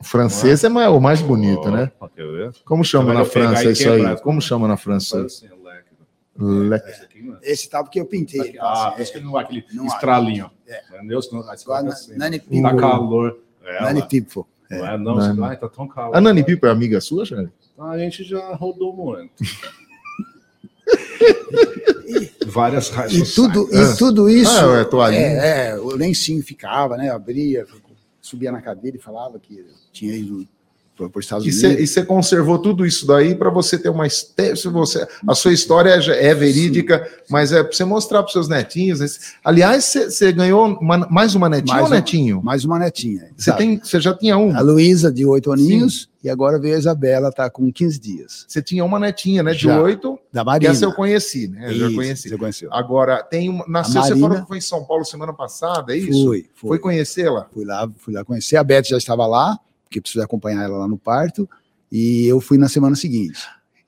[0.00, 1.90] O francês é o mais bonito, né?
[2.14, 2.52] Quer ver?
[2.64, 4.16] Como chama na França isso aí?
[4.20, 5.24] Como chama na França?
[5.24, 5.88] Assim, leque.
[6.38, 6.90] Leque.
[6.90, 7.38] Esse né?
[7.42, 8.40] esse tá porque eu pintei.
[8.40, 10.50] ele, Ah, assim, por isso que não há aquele Não estralinho.
[10.68, 10.82] É.
[10.94, 11.20] Entendeu?
[11.22, 11.50] Senão,
[11.90, 12.16] assim.
[12.16, 12.76] Nani Tá Pipo.
[12.76, 13.40] calor.
[13.64, 14.06] É, Nani lá.
[14.70, 15.16] É, não.
[15.16, 15.42] Nani.
[15.44, 16.14] Ai, tá tão calor.
[16.16, 17.50] A Nani Pipo é amiga sua, Charles?
[17.78, 19.32] A gente já rodou muito.
[22.46, 23.12] Várias raças.
[23.12, 23.76] E tudo, Ah.
[23.94, 24.50] e tudo isso.
[24.58, 25.20] Ah, é toalhinha.
[25.20, 27.10] é, é, o lencinho ficava, né?
[27.10, 27.66] Abria,
[28.20, 30.46] subia na cadeira e falava que tinha ido
[31.08, 31.90] para os Estados E Unidos.
[31.90, 36.14] você conservou tudo isso daí para você ter uma se você A sua história já
[36.14, 38.98] é verídica, mas é para você mostrar para seus netinhos.
[39.44, 42.42] Aliás, você- ganhou uma- mais uma netinha Mais ou uma- netinho?
[42.42, 43.28] Mais uma netinha.
[43.36, 44.56] Você, tem, você já tinha um?
[44.56, 48.44] A Luísa, de oito aninhos, e agora veio a Isabela, tá com 15 dias.
[48.48, 49.52] Você tinha uma netinha, né?
[49.52, 49.80] De Já.
[49.80, 50.18] oito.
[50.32, 50.72] Da Marina.
[50.72, 51.68] essa eu conheci, né?
[51.68, 52.28] Eu já Isso, conheci.
[52.28, 52.68] Você conheceu?
[52.72, 53.64] Agora, tem uma.
[53.68, 56.24] Nasceu, você falou que foi em São Paulo semana passada, é isso?
[56.26, 56.78] Fui, Foi foi.
[56.78, 57.46] conhecê-la?
[57.52, 58.56] Fui lá, fui lá conhecer.
[58.56, 59.58] A Beth já estava lá,
[59.88, 61.48] porque precisei acompanhar ela lá no parto.
[61.90, 63.40] E eu fui na semana seguinte.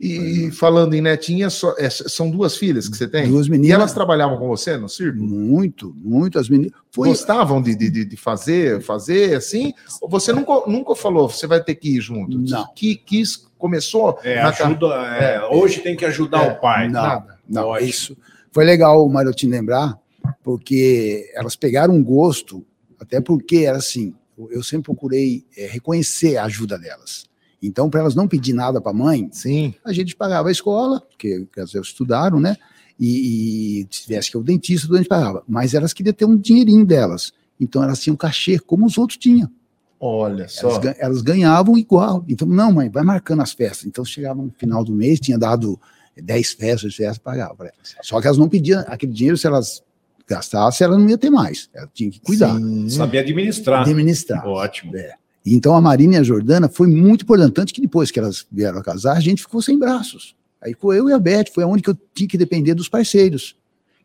[0.03, 3.29] E falando em netinha, só- é, são duas filhas que você tem?
[3.29, 3.75] Duas E meninas.
[3.79, 5.19] elas trabalhavam com você no circo?
[5.23, 6.39] Muito, muito.
[6.39, 6.73] As meninas.
[6.91, 9.75] Foi, Gostavam de, de, de- fazer, fazer assim?
[10.09, 12.39] Você nunca, nunca falou, você vai ter que ir junto?
[12.39, 12.67] Não.
[12.75, 14.87] Que, quis, começou É, ajuda,
[15.19, 16.87] é, hoje tem que ajudar É, o pai.
[16.89, 16.93] não.
[17.03, 17.39] Nada.
[17.47, 17.91] Não, Lógico.
[17.91, 18.17] isso
[18.51, 19.99] foi legal o Marotinho lembrar,
[20.43, 22.65] porque elas pegaram um gosto,
[22.99, 24.15] até porque era assim,
[24.51, 27.25] eu- sempre procurei eh, reconhecer a ajuda delas.
[27.63, 29.75] Então, para elas não pedir nada para a mãe, Sim.
[29.85, 32.57] a gente pagava a escola, porque elas estudaram, né?
[32.99, 35.43] E, e se tivesse que ir ao dentista, a gente pagava.
[35.49, 37.33] Mas elas queriam ter um dinheirinho delas.
[37.59, 39.51] Então, elas tinham cachê, como os outros tinham.
[39.99, 40.79] Olha Elas, só.
[40.79, 42.25] gan- elas ganhavam igual.
[42.27, 43.85] Então, não, mãe, vai marcando as festas.
[43.87, 45.79] Então, chegava no final do mês, tinha dado
[46.17, 47.95] 10 festas, festas, pagava para elas.
[48.03, 49.83] Só que elas não pediam aquele dinheiro, se elas
[50.31, 51.69] gastassem, ela não ia ter mais.
[51.75, 52.89] Ela tinha que cuidar, Sim.
[52.89, 53.83] Sabia administrar.
[53.83, 54.47] administrar.
[54.47, 54.97] Ótimo.
[54.97, 55.15] É.
[55.45, 58.79] Então, a Marina e a Jordana foi muito importante, tanto que depois que elas vieram
[58.79, 60.37] a casar, a gente ficou sem braços.
[60.63, 63.57] Aí ficou eu e a Beth, foi aonde que eu tinha que depender dos parceiros,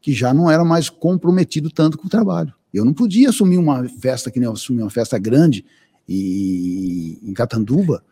[0.02, 2.54] que já não eram mais comprometidos tanto com o trabalho.
[2.74, 5.66] Eu não podia assumir uma festa que nem eu assumi uma festa grande
[6.08, 8.04] e, em Catanduba,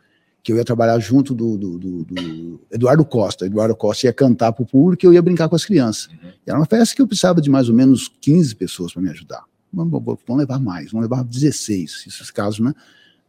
[0.43, 3.45] que eu ia trabalhar junto do, do- do- do Eduardo Costa.
[3.45, 6.09] Eduardo Costa ia cantar para o público e eu ia brincar com as crianças.
[6.45, 9.09] E era uma festa que eu precisava de mais ou menos 15 pessoas para me
[9.09, 9.43] ajudar.
[9.71, 12.73] Vamos levar mais, vamos levar 16, esses casos, né?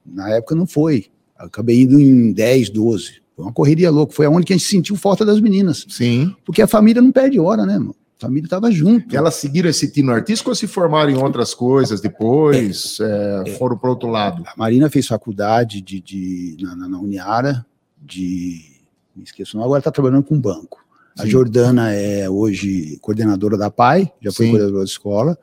[0.04, 1.06] Na época não foi.
[1.38, 3.22] Eu acabei indo em 10, 12.
[3.36, 4.12] Foi uma correria louca.
[4.12, 5.86] Foi aonde que a gente sentiu falta das meninas.
[5.88, 6.34] Sim.
[6.44, 7.94] Porque a família não perde hora, né, mano?
[8.24, 9.14] Família estava junto.
[9.16, 12.98] Elas seguiram esse tino artístico ou se formaram em outras coisas depois?
[13.00, 14.42] é, foram para outro lado?
[14.46, 17.64] A Marina fez faculdade de, de- na, na, Uniara,
[18.00, 18.60] de.
[19.14, 20.84] Me esqueço, não, agora está trabalhando com banco.
[21.16, 21.30] A Sim.
[21.30, 24.50] Jordana é hoje coordenadora da PAI, já foi Sim.
[24.52, 25.38] coordenadora da escola,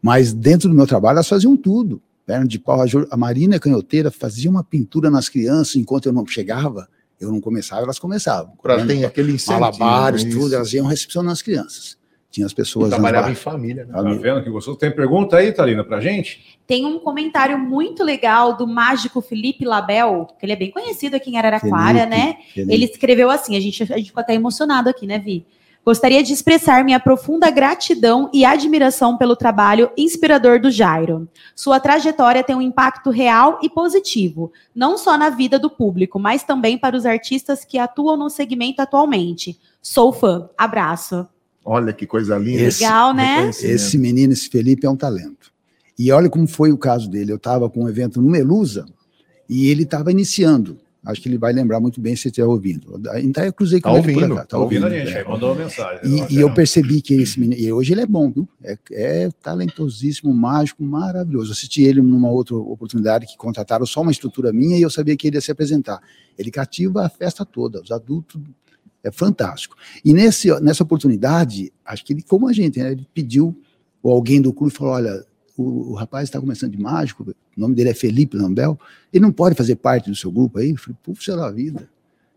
[0.00, 2.00] mas dentro do meu trabalho elas faziam tudo.
[2.24, 6.12] Perna de pau, a, a Marina é canhoteira, fazia uma pintura nas crianças enquanto eu
[6.12, 6.88] não chegava,
[7.20, 8.52] eu não começava, elas começavam.
[8.62, 9.58] Para ter aquele incentivo.
[9.60, 10.30] Malabares, né?
[10.30, 11.97] tudo, elas iam recepcionando as crianças.
[12.30, 12.90] Tinha as pessoas.
[12.90, 13.92] Trabalhava nas em família, né?
[13.92, 14.78] Tá vendo que gostoso?
[14.78, 16.58] Tem pergunta aí, Thalina, pra gente?
[16.66, 21.30] Tem um comentário muito legal do mágico Felipe Label, que ele é bem conhecido aqui
[21.30, 22.36] em Araraquara, Felipe, né?
[22.52, 22.74] Felipe.
[22.74, 25.46] Ele escreveu assim, a gente, a gente ficou até emocionado aqui, né, Vi?
[25.84, 31.26] Gostaria de expressar minha profunda gratidão e admiração pelo trabalho inspirador do Jairo.
[31.56, 36.42] Sua trajetória tem um impacto real e positivo, não só na vida do público, mas
[36.42, 39.58] também para os artistas que atuam no segmento atualmente.
[39.80, 40.50] Sou fã.
[40.58, 41.26] Abraço.
[41.70, 42.62] Olha que coisa linda.
[42.62, 43.50] Esse- Legal, né?
[43.50, 45.52] Esse menino, esse Felipe, é um talento.
[45.98, 47.30] E olha como foi o caso dele.
[47.32, 48.86] Eu estava com um evento no Melusa
[49.48, 50.78] e ele estava iniciando.
[51.04, 53.00] Acho que ele vai lembrar muito bem se você estiver ouvindo.
[53.22, 54.44] Então eu cruzei com Tá ele por ouvindo, cá.
[54.46, 55.18] Tá ouvindo a gente, é.
[55.18, 56.00] aí mandou uma mensagem.
[56.04, 58.48] E, e eu percebi que esse menino, e hoje ele é bom, viu?
[58.62, 61.50] É, é talentosíssimo, mágico, maravilhoso.
[61.50, 65.16] Eu assisti ele numa outra oportunidade que contrataram só uma estrutura minha e eu sabia
[65.16, 66.00] que ele ia se apresentar.
[66.38, 68.40] Ele cativa a festa toda, os adultos,
[69.02, 69.76] é fantástico.
[70.04, 73.56] E nesse, nessa oportunidade, acho que ele, como a gente, né, ele pediu,
[74.02, 75.24] ou alguém do clube falou: olha,
[75.56, 78.78] o, o rapaz está começando de mágico, o nome dele é Felipe Lambel,
[79.12, 80.70] ele não pode fazer parte do seu grupo aí?
[80.70, 81.88] Eu falei, puxa da vida.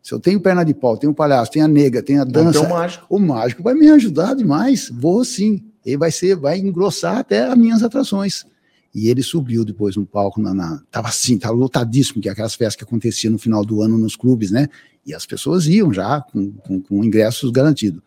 [0.02, 2.62] Se eu tenho perna de pau, tenho o palhaço, tenho a nega, tenho a dança,
[2.62, 3.06] um mágico.
[3.08, 4.90] o mágico vai me ajudar demais.
[4.92, 5.64] Vou sim.
[5.86, 8.46] Ele vai ser, vai engrossar até as minhas atrações.
[8.94, 12.56] E ele subiu depois no palco, na, na- tava assim, tava lotadíssimo, que é aquelas
[12.56, 14.68] festas que aconteciam no final do ano nos clubes, né?
[15.06, 18.02] E as pessoas iam já com, com, com ingressos garantidos.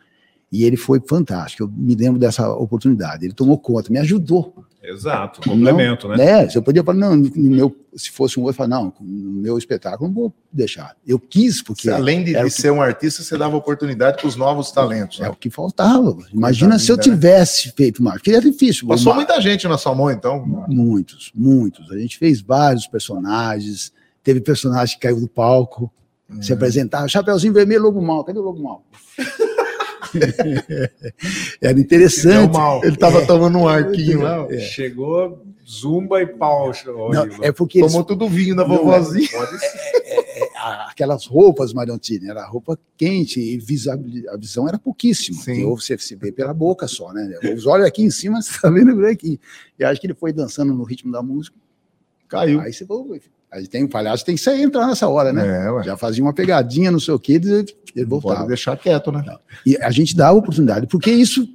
[0.57, 1.65] E ele foi fantástico.
[1.65, 3.25] Eu me lembro dessa oportunidade.
[3.25, 4.55] Ele tomou conta, me ajudou.
[4.81, 6.43] Exato, complemento, Não, né?
[6.45, 9.57] É, você podia falar, não, no meu, se fosse um outro, falar, não, no meu
[9.57, 10.95] espetáculo não vou deixar.
[11.07, 11.83] Eu quis, porque.
[11.89, 14.71] Você, além de, era de que- ser um artista, você dava oportunidade para os novos
[14.71, 15.19] talentos.
[15.21, 15.31] É né?
[15.31, 16.15] o que faltava.
[16.33, 17.03] Imagina se eu né?
[17.03, 18.19] tivesse feito mais.
[18.19, 18.87] Porque é difícil.
[18.87, 20.45] Passou Uma- muita gente na sua mão, então.
[20.69, 21.91] Muitos, muitos.
[21.91, 23.91] A gente fez vários personagens.
[24.23, 25.91] Teve personagem que caiu do palco,
[26.43, 26.57] se Uhum.
[26.59, 28.23] apresentava, Chapeuzinho Vermelho, Lobo Mal.
[28.23, 28.85] Cadê o Lobo Mal?
[31.61, 32.57] Era interessante.
[32.85, 34.47] Ele tava tomando um arquinho lá.
[34.51, 34.59] É.
[34.61, 36.73] Chegou, zumba e pau.
[37.13, 39.29] Não, é porque eles- Tomou tudo vinho da Não, vovozinha.
[39.33, 40.49] Pode ser.
[40.57, 43.95] a- aquelas roupas, Mariontini, era roupa quente e visa-
[44.31, 45.41] a visão era pouquíssima.
[45.43, 45.65] Sim.
[45.71, 47.39] Você se vê pela boca só, né?
[47.57, 49.41] Os olhos aqui em cima, você tá vendo por aqui.
[49.79, 51.57] E acho que ele foi dançando no ritmo da música.
[52.29, 52.61] Caiu.
[52.61, 53.17] Aí você falou,
[53.55, 55.69] aí tem um palhaço, tem que sair entrar nessa hora, né?
[55.81, 55.85] É.
[55.85, 58.35] Já fazia uma pegadinha, não sei o quê, ele ele Não voltava.
[58.37, 59.25] pode deixar quieto, né?
[59.65, 61.49] E a gente dava oportunidade, porque isso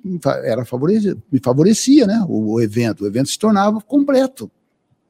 [0.46, 2.26] era favorece- me favorecia, né?
[2.30, 3.04] O, o evento.
[3.04, 4.50] O evento se tornava completo.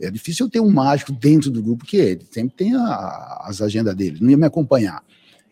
[0.01, 3.61] É difícil eu ter um mágico dentro do grupo, porque ele sempre tem a- as
[3.61, 5.03] agendas dele, não ia me acompanhar.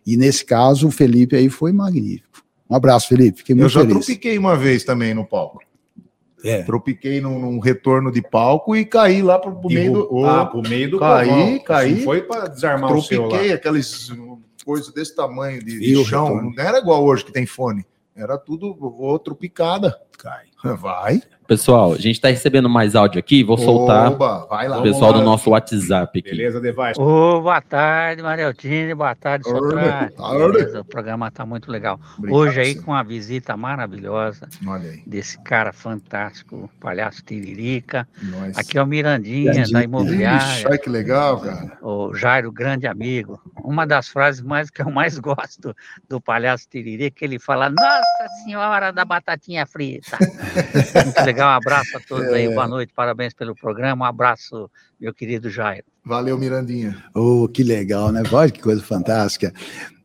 [0.06, 2.42] E nesse caso, o Felipe aí foi magnífico.
[2.68, 3.38] Um abraço, Felipe.
[3.40, 3.94] Fiquei Eu muito já feliz.
[4.06, 5.60] tropiquei uma vez também no palco.
[6.44, 6.62] É.
[6.64, 10.26] Tropiquei num, num retorno de palco e caí lá pro, pro meio do.
[10.26, 11.60] Ah, pro meio do Caí, povão.
[11.64, 11.96] caí.
[11.96, 13.02] Não foi para desarmar o lá.
[13.02, 16.26] Tropiquei aqueles uh, coisas desse tamanho de, de o chão.
[16.28, 16.54] retorno?
[16.56, 17.86] Não era igual hoje que tem fone.
[18.16, 20.00] Era tudo outro picada.
[20.18, 20.46] Cai.
[20.64, 21.22] Vai.
[21.48, 24.80] Pessoal, a gente tá recebendo mais áudio aqui, vou soltar Oba, vai lá.
[24.80, 26.30] o pessoal do nosso WhatsApp aqui.
[26.32, 27.00] Beleza, Device?
[27.00, 30.14] Ô, boa tarde, Marieltine, boa tarde, Sotrate.
[30.18, 31.98] Beleza, O programa tá muito legal.
[32.18, 32.84] Obrigado, Hoje aí senhor.
[32.84, 35.02] com a visita maravilhosa Olha aí.
[35.08, 38.06] desse cara fantástico, o palhaço Tiririca.
[38.24, 38.58] Nós.
[38.58, 39.64] Aqui é o Mirandinha, Mirandinha.
[39.72, 41.78] da Ixi, imobiliária, olha que legal, cara.
[41.82, 43.40] o Jairo, grande amigo.
[43.64, 45.74] Uma das frases mais que eu mais gosto
[46.10, 49.66] do palhaço Tiririca, que ele fala, Nossa Senhora da Batatinha
[50.08, 51.04] Frita.
[51.06, 55.14] muito legal, um abraço a todos aí, boa noite, parabéns pelo programa, um abraço, meu
[55.14, 55.86] querido Jairo.
[56.06, 57.04] Valeu, Mirandinha.
[57.14, 58.24] Oh, que legal, né?
[58.32, 59.54] Olha que coisa fantástica.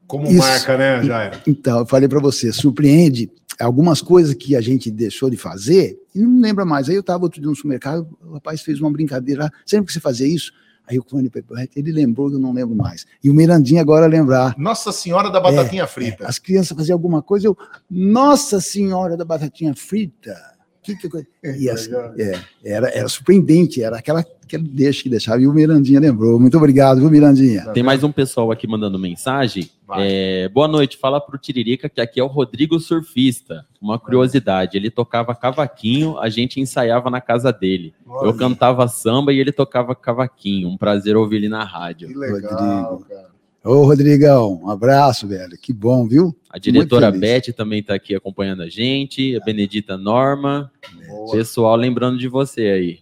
[0.06, 0.38] Como Isso.
[0.38, 1.40] marca, né, Jair?
[1.46, 3.30] Então, eu falei para você, surpreende
[3.60, 6.88] algumas coisas que a gente deixou de fazer e não lembra mais.
[6.88, 10.00] Aí eu estava outro dia no supermercado, o rapaz fez uma brincadeira, sempre que você
[10.00, 10.52] fazia isso,
[10.86, 11.30] aí o Cone
[11.74, 13.06] ele lembrou que eu não lembro mais.
[13.22, 14.54] E o Mirandinha agora lembrar.
[14.58, 16.26] Nossa Senhora da Batatinha Frita.
[16.26, 17.56] As crianças faziam alguma coisa, eu,
[17.90, 20.36] Nossa Senhora da Batatinha Frita.
[20.82, 25.40] Que, que, coisa- e assim, é, era, era surpreendente, era aquela, aquele deixa que deixava,
[25.40, 26.40] e o Mirandinha lembrou.
[26.40, 27.66] Muito obrigado, viu, Mirandinha?
[27.72, 29.70] Tem mais um pessoal aqui mandando mensagem.
[29.98, 33.64] É, boa noite, fala pro Tiririca que aqui é o Rodrigo Surfista.
[33.80, 37.94] Uma curiosidade, ele tocava cavaquinho, a gente ensaiava na casa dele.
[38.04, 40.68] Eu Olha, cantava samba e ele tocava cavaquinho.
[40.68, 42.08] Um prazer ouvir ele na rádio.
[42.08, 43.08] Que legal, Rodrigo.
[43.08, 43.31] cara.
[43.64, 45.56] Ô, Rodrigão, um abraço, velho.
[45.56, 46.34] Que bom, viu?
[46.50, 47.20] A diretora Muito.
[47.20, 50.70] Beth também está aqui acompanhando a gente, a Benedita Norma.
[51.06, 51.30] Boa.
[51.32, 52.98] Pessoal, lembrando de você aí.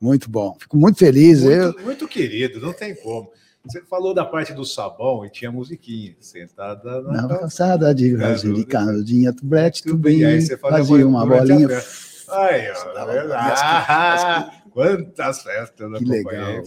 [0.00, 0.56] Muito bom.
[0.58, 1.42] Fico muito feliz.
[1.42, 3.30] eu, Muito, muito querido, não tem como.
[3.66, 6.16] Você falou da parte do sabão e tinha musiquinha.
[6.18, 7.38] Sentada na Na calça.
[7.40, 11.68] calçada de É, canudinha, tu brete, tu E bem, aí você fazia uma bolinha.
[12.30, 13.14] Aí, ó, tá?
[13.14, 16.62] E Ah, quantas festas Que legal.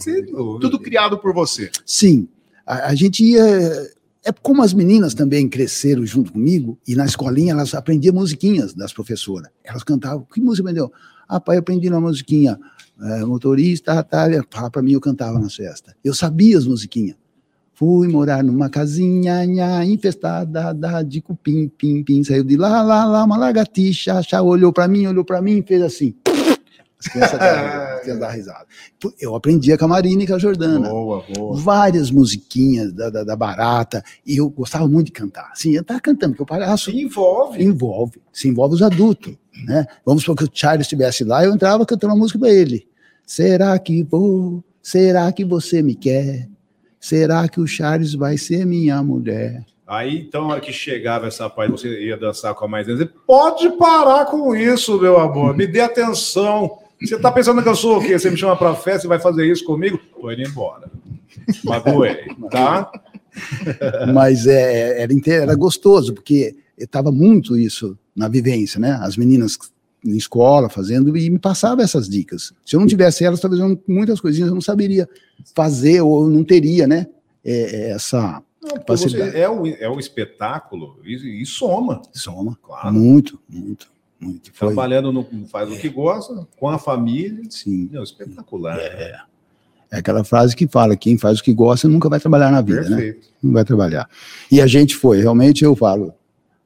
[0.60, 1.70] Tudo criado por você.
[1.84, 2.28] Sim,
[2.66, 3.44] a, a gente ia
[4.24, 8.92] É como as meninas também cresceram junto comigo, e na escolinha elas aprendiam musiquinhas das
[8.92, 9.50] professoras.
[9.62, 10.26] Elas cantavam.
[10.32, 10.90] Que música aprendeu?
[11.28, 12.58] Ah, pai, eu aprendi uma musiquinha.
[13.00, 15.94] É, motorista, tá, fala pra mim, eu cantava na festa.
[16.02, 17.16] Eu sabia as musiquinhas.
[17.74, 22.22] Fui morar numa casinha nha, infestada da, de cupim, pim, pim.
[22.22, 26.14] Saiu de lá, lá, lá, uma lagartixa, olhou pra mim, olhou pra mim fez assim.
[27.12, 28.66] Risada.
[29.20, 30.88] Eu aprendi com a Marina e com a Jordana.
[30.88, 31.56] Boa, boa.
[31.56, 34.02] Várias musiquinhas da, da, da Barata.
[34.26, 35.52] E eu gostava muito de cantar.
[35.54, 36.90] Sim, eu estava cantando, porque o palhaço.
[36.90, 37.62] Se envolve.
[37.62, 38.22] Envolve.
[38.32, 39.36] Se envolve os adultos.
[39.66, 39.86] Né?
[40.04, 42.86] Vamos supor que o Charles estivesse lá, eu entrava cantando uma música para ele.
[43.26, 44.62] Será que vou?
[44.82, 46.48] Será que você me quer?
[47.00, 49.64] Será que o Charles vai ser minha mulher?
[49.86, 52.86] Aí, então, a hora que chegava essa parte, você ia dançar com a mais
[53.26, 56.78] pode parar com isso, meu amor, me dê atenção.
[57.00, 58.18] Você tá pensando que eu sou o quê?
[58.18, 59.98] Você me chama pra festa e vai fazer isso comigo?
[60.20, 60.90] Tô indo embora.
[61.64, 62.90] Magoei, tá?
[64.12, 68.98] Mas é, era, inte- era gostoso, porque estava muito isso na vivência, né?
[69.02, 69.58] As meninas
[70.04, 72.52] em escola fazendo e me passavam essas dicas.
[72.64, 75.08] Se eu não tivesse elas, talvez eu, muitas coisinhas eu não saberia
[75.54, 77.06] fazer ou não teria, né?
[77.44, 79.36] É, é, essa Não, facilidade.
[79.36, 82.00] é o, é o espetáculo e, e soma.
[82.12, 82.56] Soma.
[82.62, 82.92] Claro.
[82.92, 83.88] Muito, muito,
[84.24, 84.50] muito.
[84.52, 87.42] Foi, Trabalhando no faz o que gosta, com a família.
[87.50, 87.88] sim.
[87.90, 88.78] Meu, espetacular.
[88.78, 89.20] É,
[89.90, 92.88] é aquela frase que fala: quem faz o que gosta nunca vai trabalhar na vida,
[92.88, 92.96] né?
[92.96, 93.28] Perfeito.
[93.42, 94.08] não vai trabalhar.
[94.50, 96.12] E a gente foi, realmente eu falo,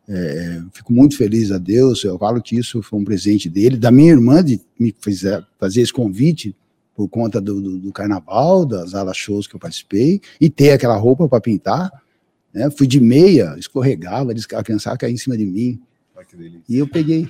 [0.08, 3.90] é, fico muito feliz a Deus, eu falo que isso foi um presente dele, da
[3.90, 6.56] minha irmã, de me fazer, fazer esse convite
[6.96, 10.96] por conta do, do, do carnaval, das alas shows que eu participei, e ter aquela
[10.96, 11.90] roupa para pintar.
[12.52, 12.70] Né?
[12.70, 15.80] Fui de meia, escorregava, a criançada caía em cima de mim,
[16.36, 16.62] Delícia.
[16.68, 17.28] e eu peguei.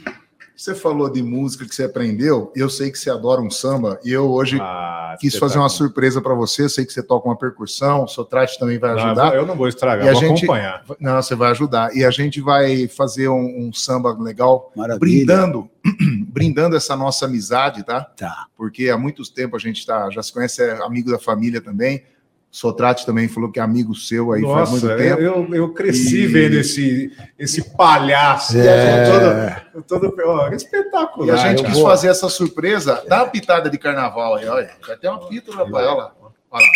[0.57, 2.53] Você falou de música que você aprendeu.
[2.57, 4.01] Eu sei que você adora um samba.
[4.05, 5.89] E eu hoje Ah, quis fazer uma espetáculo.
[5.91, 6.62] surpresa para você.
[6.64, 8.03] Eu sei que você toca uma percussão.
[8.03, 9.34] O Sotrate também vai Não, ajudar.
[9.36, 10.84] eu não vou estragar, E a vou gente- acompanhar.
[10.99, 11.95] Não, você vai ajudar.
[11.97, 14.99] E a gente vai fazer um, um samba legal, Maravilha.
[14.99, 15.70] brindando,
[16.26, 18.01] brindando essa nossa amizade, tá?
[18.16, 18.47] Tá.
[18.57, 22.03] Porque há muitos tempos a gente tá, já se conhece, é amigo da família também.
[22.51, 25.20] Sotrate também falou que é amigo seu aí faz muito Nossa, tempo.
[25.20, 28.57] eu, eu cresci E- vendo esse, esse palhaço.
[28.59, 29.62] É.
[29.86, 31.26] Todo, todo, ó, espetacular.
[31.26, 34.70] E a gente quis vou- fazer essa surpresa, dá uma pitada de carnaval aí, olha.
[34.86, 36.12] Já tem uma pita, rapaz, olha lá.
[36.51, 36.68] Olha lá.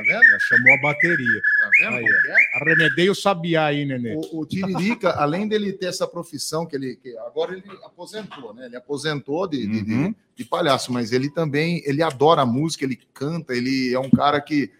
[0.00, 0.22] Tá vendo?
[0.30, 1.40] Já chamou a bateria.
[1.60, 2.36] Tá vendo Aí, como é?
[2.62, 4.14] Arremedei o sabiá aí, nenê.
[4.32, 8.66] O, o Tiririca, além dele ter essa profissão que ele que agora ele aposentou, né?
[8.66, 10.14] Ele aposentou de, de- de- Uhum.
[10.36, 14.70] de palhaço, mas ele também ele adora música, ele canta, ele é um cara que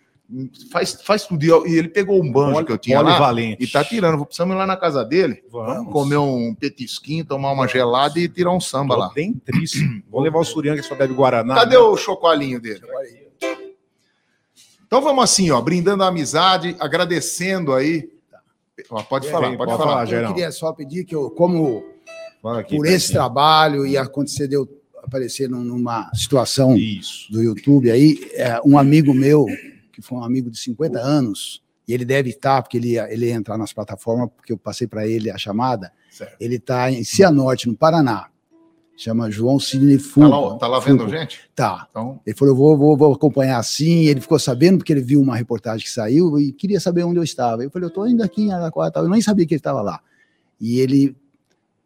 [0.70, 1.44] faz, faz tudo.
[1.66, 3.62] E ele pegou um banjo que eu tinha lá Polivalente.
[3.64, 4.24] e tá tirando.
[4.24, 5.92] Precisamos ir lá na casa dele, Vamos.
[5.92, 9.12] comer um petisquinho, tomar uma gelada e tirar um samba Tô lá.
[9.14, 10.02] dentríssimo.
[10.08, 11.54] Vou levar o Surian que só bebe Guaraná.
[11.56, 11.78] Cadê né?
[11.82, 12.80] o chocolinho dele?
[14.90, 18.10] Então vamos assim, ó, brindando a amizade, agradecendo aí.
[18.90, 20.04] Ó, pode falar, pode pode falar.
[20.06, 21.84] falar, Eu queria só pedir que eu, como
[22.56, 24.68] aqui, por esse trabalho e acontecer de eu
[25.00, 27.30] aparecer num- numa situação Isso.
[27.30, 29.46] do YouTube aí, é, um amigo meu,
[29.92, 33.26] que foi um amigo de 50 anos, e ele deve estar, porque ele ia, ele
[33.26, 36.36] ia entrar nas plataformas, porque eu passei para ele a chamada, Certo.
[36.40, 38.26] ele está em Cianorte, no Paraná.
[39.02, 40.28] Chama João Sidney Tá Fulco.
[40.50, 41.10] lá, tá lá vendo Fulco.
[41.12, 41.40] gente?
[41.54, 41.86] Tá.
[41.90, 44.04] Então, Ele falou, eu vou, vou, vou acompanhar assim.
[44.06, 47.22] Ele ficou sabendo porque ele viu uma reportagem que saiu e queria saber onde eu
[47.24, 47.64] estava.
[47.64, 48.90] Eu falei, eu estou indo aqui em Araquara.
[48.90, 49.04] tal.
[49.04, 50.00] Eu nem sabia que ele estava lá.
[50.60, 51.16] E ele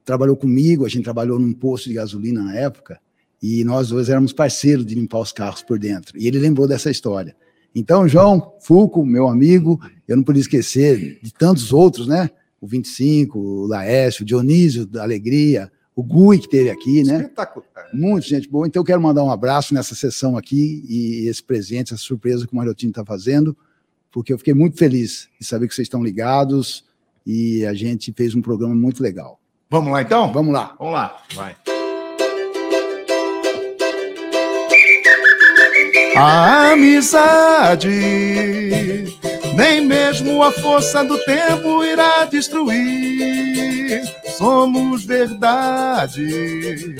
[0.04, 2.98] trabalhou comigo, a gente trabalhou num posto de gasolina na época,
[3.40, 6.18] e nós dois éramos parceiros de limpar os carros por dentro.
[6.18, 7.36] E ele lembrou dessa história.
[7.74, 12.28] Então, João Fulco, meu amigo, eu não podia esquecer de tantos outros, né?
[12.60, 17.16] O 25, o Laércio, o Dionísio da Alegria, o Gui que teve aqui, né?
[17.18, 17.88] Espetacular.
[17.92, 18.66] Muito gente boa.
[18.66, 22.52] Então, eu quero mandar um abraço nessa sessão aqui e esse presente, essa surpresa que
[22.52, 23.56] o Mariotinho está fazendo,
[24.10, 26.84] porque eu fiquei muito feliz de saber que vocês estão ligados
[27.24, 29.40] e a gente fez um programa muito legal.
[29.70, 30.32] vamos lá então?
[30.32, 30.74] Vamos lá.
[30.78, 31.22] Vamos lá.
[31.34, 31.56] Vai.
[36.16, 37.88] A amizade,
[39.56, 44.23] nem mesmo a força do tempo irá destruir.
[44.38, 46.96] Somos verdade,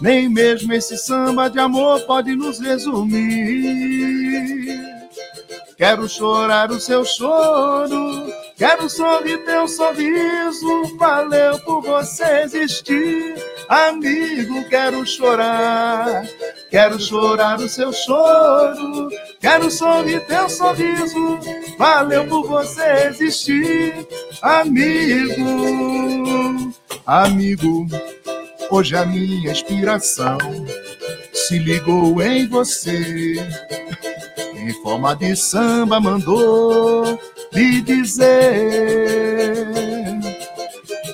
[0.00, 4.06] nem mesmo esse samba de amor pode nos resumir.
[5.76, 10.96] Quero chorar o seu choro, quero sorrir teu sorriso.
[10.96, 13.34] Valeu por você existir,
[13.68, 14.68] amigo.
[14.68, 16.26] Quero chorar,
[16.70, 19.08] quero chorar o seu choro,
[19.40, 21.38] quero sorrir teu sorriso.
[21.78, 24.06] Valeu por você existir,
[24.42, 25.44] amigo.
[27.06, 27.86] Amigo,
[28.70, 30.38] hoje a minha inspiração
[31.32, 33.36] se ligou em você.
[34.56, 37.16] em forma de samba mandou
[37.56, 39.66] lhe dizer.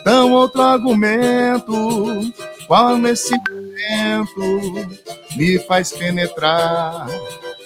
[0.01, 2.33] Então outro argumento,
[2.67, 4.89] qual nesse momento
[5.37, 7.07] me faz penetrar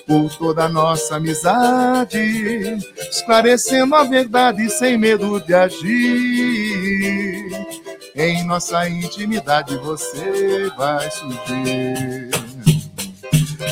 [0.06, 2.76] por toda a nossa amizade,
[3.10, 7.50] esclarecendo a verdade sem medo de agir.
[8.14, 12.30] Em nossa intimidade você vai surgir.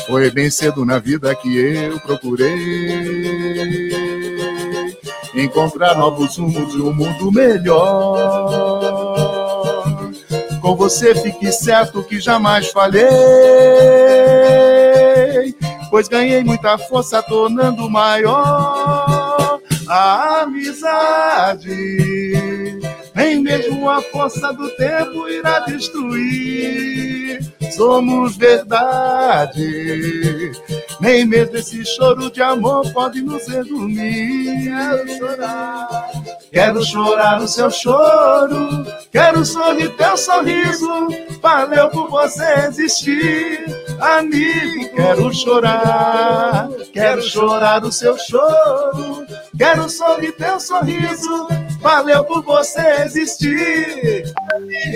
[0.07, 4.14] Foi bem cedo na vida que eu procurei
[5.43, 8.55] encontrar novos rumos de um mundo melhor.
[10.61, 13.05] Com você fique certo que jamais falhei,
[15.91, 21.77] pois ganhei muita força tornando maior a amizade.
[23.15, 27.41] Nem mesmo a força do tempo irá destruir.
[27.73, 29.63] Somos verdade.
[31.05, 34.65] Nem mesmo esse choro de amor pode nos redumir.
[34.65, 36.11] Quero chorar.
[36.51, 38.87] Quero chorar o seu choro.
[39.13, 41.09] Quero sorrir teu sorriso.
[41.43, 43.67] Valeu por você existir.
[44.01, 46.71] Amigo, quero chorar.
[46.91, 49.27] Quero chorar o seu choro.
[49.59, 51.49] Quero sorrir teu sorriso.
[51.83, 54.25] Valeu por você existir.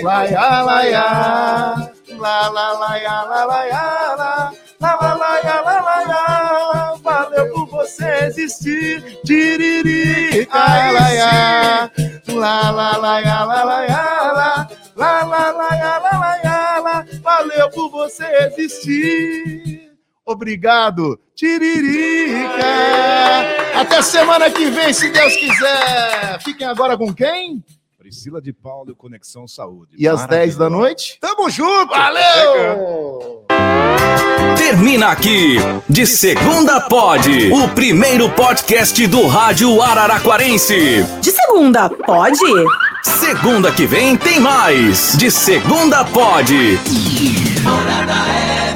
[0.01, 2.49] Laia, laia.
[2.49, 4.51] La, la, laia, la, laia, la.
[4.79, 6.95] La, la, laia, la, laia.
[7.03, 9.19] Valeu por você existir.
[9.25, 11.91] Tiririca, laia.
[12.27, 14.67] La, la, laia, la, laia, la.
[14.95, 17.05] La, la, laia, la, laia, la.
[17.21, 19.89] Valeu por você existir.
[20.25, 22.65] Obrigado, Tiririca.
[23.75, 26.39] Até semana que vem, se Deus quiser.
[26.41, 27.63] Fiquem agora com quem?
[28.09, 29.91] Priscila de Paulo, Conexão Saúde.
[29.95, 31.19] E às 10 da noite?
[31.21, 31.89] Tamo junto!
[31.89, 33.45] Valeu!
[34.57, 35.57] Termina aqui,
[35.87, 41.03] de segunda pode, o primeiro podcast do rádio Araraquarense.
[41.21, 42.39] De segunda, pode?
[43.03, 46.79] Segunda que vem tem mais, de segunda pode.
[47.63, 48.68] Morada